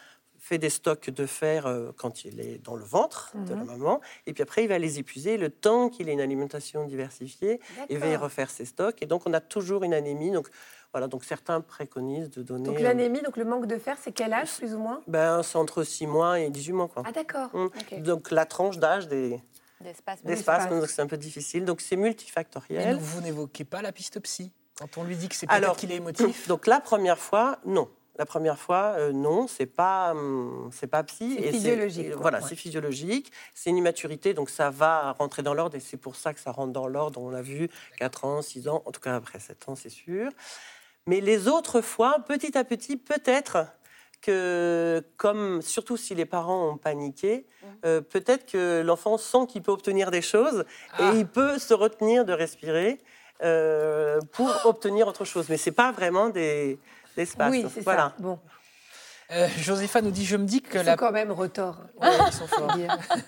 fait 0.45 0.59
des 0.59 0.69
stocks 0.69 1.09
de 1.09 1.25
fer 1.25 1.65
euh, 1.67 1.91
quand 1.97 2.27
il 2.27 2.39
est 2.39 2.59
dans 2.63 2.75
le 2.77 2.85
ventre 2.85 3.33
de 3.35 3.55
la 3.55 3.65
maman, 3.65 4.03
et 4.27 4.35
puis 4.35 4.43
après, 4.43 4.63
il 4.63 4.69
va 4.69 4.79
les 4.79 4.99
épuiser 4.99 5.39
le 5.39 5.49
temps 5.49 5.89
qu'il 5.89 6.07
ait 6.11 6.13
une 6.13 6.21
alimentation 6.21 6.85
diversifiée, 6.87 7.61
il 7.89 7.97
va 7.99 8.09
y 8.09 8.17
refaire 8.17 8.51
ses 8.51 8.67
stocks, 8.67 9.01
et 9.01 9.07
donc 9.07 9.23
on 9.25 9.33
a 9.33 9.41
toujours 9.41 9.85
une 9.85 9.95
anémie. 9.95 10.31
Donc, 10.31 10.49
voilà, 10.93 11.09
donc 11.09 11.25
certains 11.25 11.63
préconisent 11.63 12.29
de 12.29 12.43
donner... 12.43 12.67
Donc 12.67 12.79
l'anémie, 12.79 13.23
donc 13.23 13.39
le 13.39 13.47
manque 13.47 13.67
de 13.67 13.79
fer, 13.79 13.97
c'est 13.99 14.13
quel 14.13 14.35
âge, 14.35 14.59
plus 14.59 14.75
ou 14.75 14.79
moins? 14.79 15.01
Ben, 15.07 15.43
c'est 15.43 15.57
entre 15.57 15.83
6 15.83 16.07
mois 16.07 16.39
et 16.39 16.51
18 16.51 16.73
mois. 16.75 16.89
Quoi. 16.89 17.05
Ah, 17.07 17.13
d'accord. 17.13 17.49
Ok. 17.55 18.03
Donc 18.03 18.31
la 18.31 18.45
tranche 18.45 18.77
d'âge 18.77 19.09
des, 19.09 19.41
Des 19.81 19.95
spasmes. 19.95 20.27
des 20.27 20.35
Des 20.35 20.41
spasmes, 20.43 20.61
spasmes. 20.67 20.81
donc 20.81 20.91
c'est 20.91 21.01
un 21.01 21.07
peu 21.07 21.17
difficile. 21.17 21.65
Donc 21.65 21.81
c'est 21.81 21.95
Et 21.95 21.99
multifactoriel. 21.99 22.93
donc, 22.97 23.01
vous 23.03 23.23
n'évoquez 23.23 23.65
pas 23.65 23.81
la 23.81 23.93
piste 23.93 24.21
psy? 24.21 24.53
Quand 24.79 24.99
on 24.99 25.05
lui 25.05 25.17
dit 25.17 25.29
que 25.29 25.37
c'est 25.37 25.47
peut-être 25.47 25.77
qu'il 25.77 25.91
est 25.91 25.97
émotif? 25.97 26.47
Donc 26.49 26.67
la 26.67 26.81
première 26.81 27.19
fois, 27.19 27.59
non. 27.65 27.89
La 28.16 28.26
première 28.26 28.59
fois, 28.59 28.94
euh, 28.97 29.12
non, 29.12 29.47
c'est 29.49 29.66
pas, 29.66 30.12
hum, 30.12 30.71
c'est 30.73 30.87
pas 30.87 31.02
psy. 31.02 31.37
C'est 31.42 31.50
physiologique, 31.50 32.12
quoi, 32.12 32.21
Voilà, 32.23 32.38
ouais. 32.38 32.44
c'est 32.49 32.54
physiologique. 32.54 33.33
C'est 33.54 33.71
une 33.71 33.76
immaturité, 33.76 34.35
donc 34.35 34.50
ça 34.50 34.71
va 34.71 35.12
rentrer 35.18 35.42
dans 35.42 35.54
l'ordre 35.54 35.76
et 35.76 35.80
c'est 35.80 35.97
pour 35.97 36.14
ça 36.14 36.33
que 36.33 36.38
ça 36.40 36.52
rentre 36.52 36.73
dans 36.73 36.87
l'ordre. 36.87 37.21
On 37.21 37.30
l'a 37.30 37.42
vu, 37.42 37.68
4 37.99 38.25
ans, 38.25 38.40
6 38.42 38.68
ans, 38.68 38.83
en 38.87 38.92
tout 38.92 39.00
cas 39.00 39.16
après 39.16 39.40
7 39.40 39.68
ans, 39.68 39.75
c'est 39.75 39.88
sûr. 39.88 40.30
Mais 41.06 41.21
les 41.21 41.49
autres 41.49 41.80
fois, 41.80 42.16
petit 42.26 42.56
à 42.56 42.62
petit, 42.64 42.97
peut-être 42.97 43.66
que, 44.23 45.02
comme 45.16 45.61
surtout 45.61 45.97
si 45.97 46.14
les 46.14 46.25
parents 46.25 46.71
ont 46.71 46.76
paniqué, 46.78 47.47
Mmh. 47.62 47.66
euh, 47.87 48.00
peut-être 48.00 48.47
que 48.50 48.83
l'enfant 48.83 49.16
sent 49.18 49.47
qu'il 49.49 49.62
peut 49.62 49.73
obtenir 49.73 50.11
des 50.11 50.23
choses 50.23 50.64
Ah. 50.99 51.12
et 51.14 51.18
il 51.18 51.26
peut 51.26 51.59
se 51.59 51.73
retenir 51.75 52.25
de 52.25 52.33
respirer 52.33 52.99
euh, 53.42 54.21
pour 54.33 54.49
obtenir 54.64 55.09
autre 55.09 55.25
chose. 55.25 55.47
Mais 55.49 55.56
c'est 55.56 55.73
pas 55.73 55.90
vraiment 55.92 56.28
des, 56.28 56.78
Oui, 57.16 57.66
c'est 57.73 57.80
voilà. 57.83 58.12
ça. 58.16 58.23
Bon, 58.23 58.38
Euh, 59.30 59.49
Josépha 59.59 60.02
nous 60.02 60.11
dit 60.11 60.26
Je 60.26 60.37
me 60.37 60.44
dis 60.44 60.61
que 60.61 60.76
la. 60.78 60.97
quand 60.97 61.11
même 61.12 61.33
retors. 61.33 61.78
Ouais, 62.00 62.09
ils 62.26 62.33
sont 62.33 62.47
forts. 62.47 62.76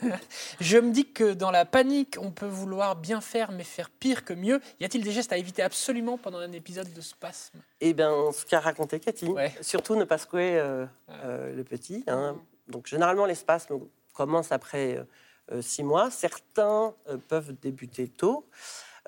Je 0.60 0.76
me 0.78 0.90
dis 0.92 1.10
que 1.10 1.32
dans 1.32 1.50
la 1.50 1.64
panique, 1.64 2.16
on 2.20 2.30
peut 2.30 2.46
vouloir 2.46 2.96
bien 2.96 3.20
faire, 3.22 3.50
mais 3.50 3.64
faire 3.64 3.88
pire 3.88 4.24
que 4.24 4.34
mieux. 4.34 4.60
Y 4.78 4.84
a-t-il 4.84 5.02
des 5.02 5.10
gestes 5.12 5.32
à 5.32 5.38
éviter 5.38 5.62
absolument 5.62 6.18
pendant 6.18 6.38
un 6.38 6.52
épisode 6.52 6.92
de 6.92 7.00
spasme? 7.00 7.60
Et 7.80 7.94
bien, 7.94 8.12
ce 8.32 8.44
qu'a 8.44 8.60
raconté 8.60 9.00
Cathy, 9.00 9.26
Ouais. 9.28 9.54
surtout 9.62 9.96
ne 9.96 10.04
pas 10.04 10.18
secouer 10.18 10.58
euh, 10.58 10.84
euh, 11.24 11.54
le 11.56 11.64
petit. 11.64 12.04
hein. 12.08 12.36
Donc, 12.68 12.88
généralement, 12.88 13.24
les 13.26 13.34
spasmes 13.34 13.78
commencent 14.12 14.52
après 14.52 14.96
euh, 14.98 15.04
euh, 15.52 15.62
six 15.62 15.82
mois. 15.82 16.10
Certains 16.10 16.92
euh, 17.08 17.16
peuvent 17.28 17.52
débuter 17.52 18.08
tôt. 18.08 18.48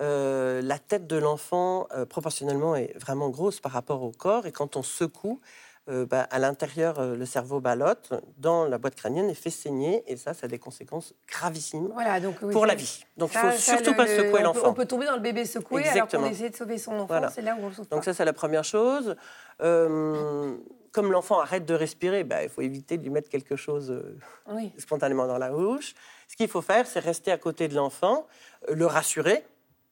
Euh, 0.01 0.63
la 0.63 0.79
tête 0.79 1.07
de 1.07 1.17
l'enfant, 1.17 1.89
euh, 1.93 2.07
proportionnellement, 2.07 2.77
est 2.77 2.97
vraiment 2.99 3.29
grosse 3.31 3.61
par 3.61 3.73
rapport 3.73 4.03
au 4.03 4.11
corps. 4.13 4.47
Et 4.47 4.53
quand 4.53 4.77
on 4.77 4.83
secoue, 4.83 5.41
euh, 5.89 6.05
bah, 6.07 6.27
à 6.31 6.39
l'intérieur, 6.39 6.99
euh, 7.01 7.17
le 7.17 7.25
cerveau 7.27 7.61
ballotte 7.61 8.13
dans 8.37 8.67
la 8.67 8.79
boîte 8.79 8.95
crânienne 8.95 9.29
et 9.31 9.35
fait 9.35 9.51
saigner. 9.51 10.05
Et 10.07 10.17
ça, 10.17 10.35
ça 10.35 10.45
a 10.45 10.49
des 10.49 10.59
conséquences 10.59 11.15
gravissimes 11.27 11.89
Voilà, 11.95 12.21
donc 12.21 12.37
oui, 12.43 12.53
pour 12.53 12.67
la 12.67 12.75
vie. 12.75 13.05
Donc, 13.17 13.31
il 13.31 13.35
ça- 13.35 13.51
faut 13.51 13.59
ça, 13.59 13.73
surtout 13.77 13.91
le- 13.91 13.97
pas 13.97 14.07
secouer 14.07 14.43
l'enfant. 14.43 14.69
On 14.69 14.75
peut 14.75 14.85
tomber 14.87 15.07
dans 15.07 15.17
le 15.17 15.21
bébé 15.23 15.45
secoué 15.47 15.81
alors 15.83 15.93
Exactement. 15.95 16.25
qu'on 16.25 16.31
essaie 16.31 16.51
de 16.51 16.57
sauver 16.57 16.79
son 16.79 16.93
enfant. 16.93 17.07
Voilà. 17.07 17.31
C'est 17.31 17.43
là 17.43 17.57
où 17.59 17.65
on 17.65 17.69
le 17.69 17.75
sauve 17.75 17.89
Donc 17.89 18.01
pas. 18.01 18.05
ça, 18.05 18.15
c'est 18.15 18.25
la 18.25 18.33
première 18.35 18.65
chose. 18.65 19.17
Euh, 19.63 20.57
comme 20.93 21.11
l'enfant 21.13 21.41
arrête 21.41 21.65
de 21.67 21.75
respirer, 21.75 22.23
bah, 22.25 22.43
il 22.43 22.49
faut 22.49 22.63
éviter 22.63 22.99
de 22.99 23.03
lui 23.03 23.11
mettre 23.11 23.29
quelque 23.29 23.57
chose 23.57 24.03
Oui. 24.49 24.73
spontanément 24.79 25.27
dans 25.27 25.39
la 25.39 25.51
bouche. 25.51 25.95
Ce 26.29 26.37
qu'il 26.37 26.49
faut 26.49 26.63
faire, 26.63 26.87
c'est 26.87 27.01
rester 27.01 27.33
à 27.33 27.39
côté 27.39 27.67
de 27.69 27.75
l'enfant, 27.75 28.27
le 28.73 28.87
rassurer. 28.87 29.45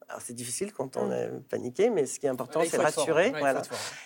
Alors 0.09 0.21
c'est 0.21 0.33
difficile 0.33 0.71
quand 0.71 0.95
on 0.95 1.11
est 1.11 1.29
paniqué, 1.49 1.89
mais 1.89 2.05
ce 2.05 2.19
qui 2.19 2.27
est 2.27 2.29
important, 2.29 2.61
c'est 2.63 2.77
fort, 2.77 2.85
rassurer. 2.85 3.31
voilà. 3.31 3.61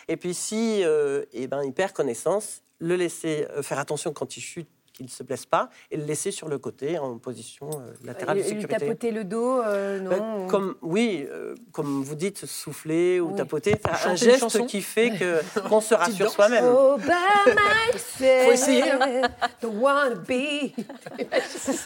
Et 0.07 0.17
puis 0.17 0.33
si 0.33 0.83
euh, 0.83 1.25
eh 1.31 1.47
ben, 1.47 1.63
il 1.63 1.73
perd 1.73 1.91
connaissance, 1.91 2.63
le 2.79 2.95
laisser 2.95 3.47
euh, 3.51 3.61
faire 3.61 3.77
attention 3.77 4.11
quand 4.11 4.35
il 4.35 4.41
chute, 4.41 4.69
qu'il 5.01 5.05
ne 5.11 5.15
se 5.15 5.23
blesse 5.23 5.45
pas, 5.45 5.69
et 5.89 5.97
le 5.97 6.03
laisser 6.05 6.31
sur 6.31 6.47
le 6.47 6.57
côté 6.57 6.97
en 6.99 7.17
position 7.17 7.69
euh, 7.73 7.91
latérale 8.03 8.37
de 8.37 8.41
Et 8.41 8.51
lui 8.53 8.61
sécurité. 8.61 8.85
tapoter 8.85 9.11
le 9.11 9.23
dos, 9.23 9.61
euh, 9.61 9.99
Ben, 9.99 10.17
non 10.17 10.47
comme 10.47 10.75
oui, 10.81 11.25
euh, 11.29 11.55
comme 11.71 12.03
vous 12.03 12.15
dites, 12.15 12.45
souffler 12.45 13.19
ou 13.19 13.29
Oui. 13.29 13.35
tapoter, 13.35 13.79
Chanter 13.83 14.05
un 14.09 14.15
geste 14.15 14.65
qui 14.67 14.81
fait 14.81 15.11
que 15.11 15.41
qu'on 15.69 15.81
se 15.81 15.93
rassure 15.93 16.29
soi-même. 16.29 16.65
Oh, 16.67 16.97
Faut 16.99 18.51
essayer. 18.51 18.83
wanna 19.63 20.15
be. 20.15 20.71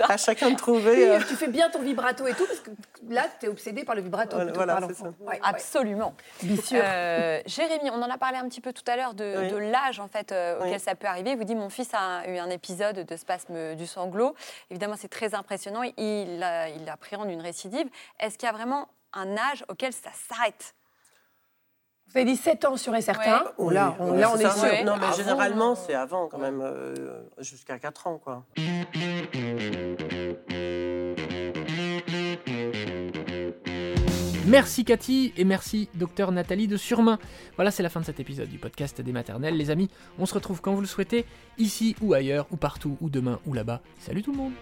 À 0.08 0.18
chacun 0.18 0.52
de 0.52 0.56
trouver. 0.58 1.10
euh, 1.12 1.20
Tu 1.28 1.36
fais 1.36 1.48
bien 1.48 1.70
ton 1.70 1.80
vibrato 1.82 2.26
et 2.28 2.34
tout, 2.34 2.46
parce 2.46 2.60
que 2.60 2.70
là, 3.10 3.26
tu 3.40 3.46
es 3.46 3.50
obsédé 3.50 3.84
par 3.84 3.96
le 3.96 4.02
vibrato. 4.02 4.36
Voilà, 4.36 4.46
plutôt 4.52 4.58
voilà, 4.66 4.76
par 4.80 4.90
c'est 4.90 4.96
ça. 4.96 5.14
Ouais. 5.22 5.40
Absolument. 5.44 6.14
Bien 6.42 6.62
sûr. 6.62 6.82
Euh, 6.84 7.40
Jérémy, 7.46 7.90
on 7.92 8.02
en 8.02 8.10
a 8.10 8.18
parlé 8.18 8.38
un 8.38 8.48
petit 8.48 8.62
peu 8.62 8.74
tout 8.74 8.84
à 8.88 8.96
l'heure 8.96 9.14
de, 9.14 9.36
Oui. 9.38 9.48
de 9.52 9.58
l'âge 9.58 10.00
en 10.00 10.08
fait 10.08 10.32
euh, 10.32 10.58
auquel 10.60 10.74
Oui. 10.74 10.80
ça 10.80 10.96
peut 10.96 11.08
arriver. 11.08 11.36
Vous 11.36 11.44
dit 11.44 11.56
mon 11.56 11.70
fils 11.70 11.90
a 11.94 12.28
eu 12.30 12.38
un 12.38 12.50
épisode 12.50 13.05
de 13.06 13.16
spasme 13.16 13.76
du 13.76 13.88
sanglot. 13.88 14.36
Évidemment, 14.70 14.96
c'est 14.98 15.08
très 15.08 15.34
impressionnant. 15.36 15.84
Il, 15.98 16.42
a- 16.44 16.70
il 16.70 16.88
appréhende 16.90 17.30
une 17.30 17.42
récidive. 17.42 17.88
Est-ce 18.20 18.38
qu'il 18.38 18.48
y 18.48 18.50
a 18.50 18.54
vraiment 18.54 18.88
un 19.14 19.38
âge 19.38 19.64
auquel 19.70 19.94
ça 19.94 20.10
s'arrête? 20.30 20.76
Vous 22.08 22.18
avez 22.18 22.26
dit 22.26 22.36
7 22.38 22.66
ans 22.66 22.78
sûr 22.78 22.96
et 22.96 23.02
certain. 23.02 23.44
Ouais. 23.44 23.50
Oh, 23.58 23.70
là, 23.72 23.96
on, 24.00 24.12
oui, 24.12 24.20
là, 24.20 24.32
on 24.32 24.38
est 24.38 24.44
ça. 24.44 24.52
sûr. 24.52 24.64
Ouais. 24.64 24.84
Non, 24.84 24.96
mais 24.98 25.06
Avant, 25.08 25.16
généralement, 25.16 25.76
c'est 25.76 25.96
avant 25.96 26.28
quand 26.28 26.38
même, 26.38 26.62
euh, 26.62 26.94
jusqu'à 27.40 27.80
4 27.80 28.08
ans, 28.08 28.18
quoi. 28.20 28.44
Merci 34.48 34.86
Cathy 34.86 35.34
et 35.38 35.44
merci 35.44 35.90
docteur 35.96 36.32
Nathalie 36.32 36.68
de 36.68 36.78
Surmain. 36.78 37.18
Voilà, 37.56 37.72
c'est 37.72 37.82
la 37.82 37.90
fin 37.90 38.02
de 38.02 38.06
cet 38.06 38.20
épisode 38.20 38.48
du 38.48 38.60
podcast 38.60 39.02
des 39.02 39.12
maternelles. 39.12 39.58
Les 39.58 39.72
amis, 39.72 39.90
on 40.20 40.28
se 40.28 40.36
retrouve 40.36 40.62
quand 40.62 40.74
vous 40.74 40.82
le 40.82 40.88
souhaitez, 40.88 41.26
ici 41.58 41.96
ou 42.00 42.14
ailleurs, 42.14 42.46
ou 42.52 42.56
partout, 42.56 42.96
ou 43.02 43.10
demain, 43.10 43.40
ou 43.48 43.54
là-bas. 43.54 43.82
Salut 43.98 44.22
tout 44.22 44.32
le 44.32 44.38
monde 44.38 44.54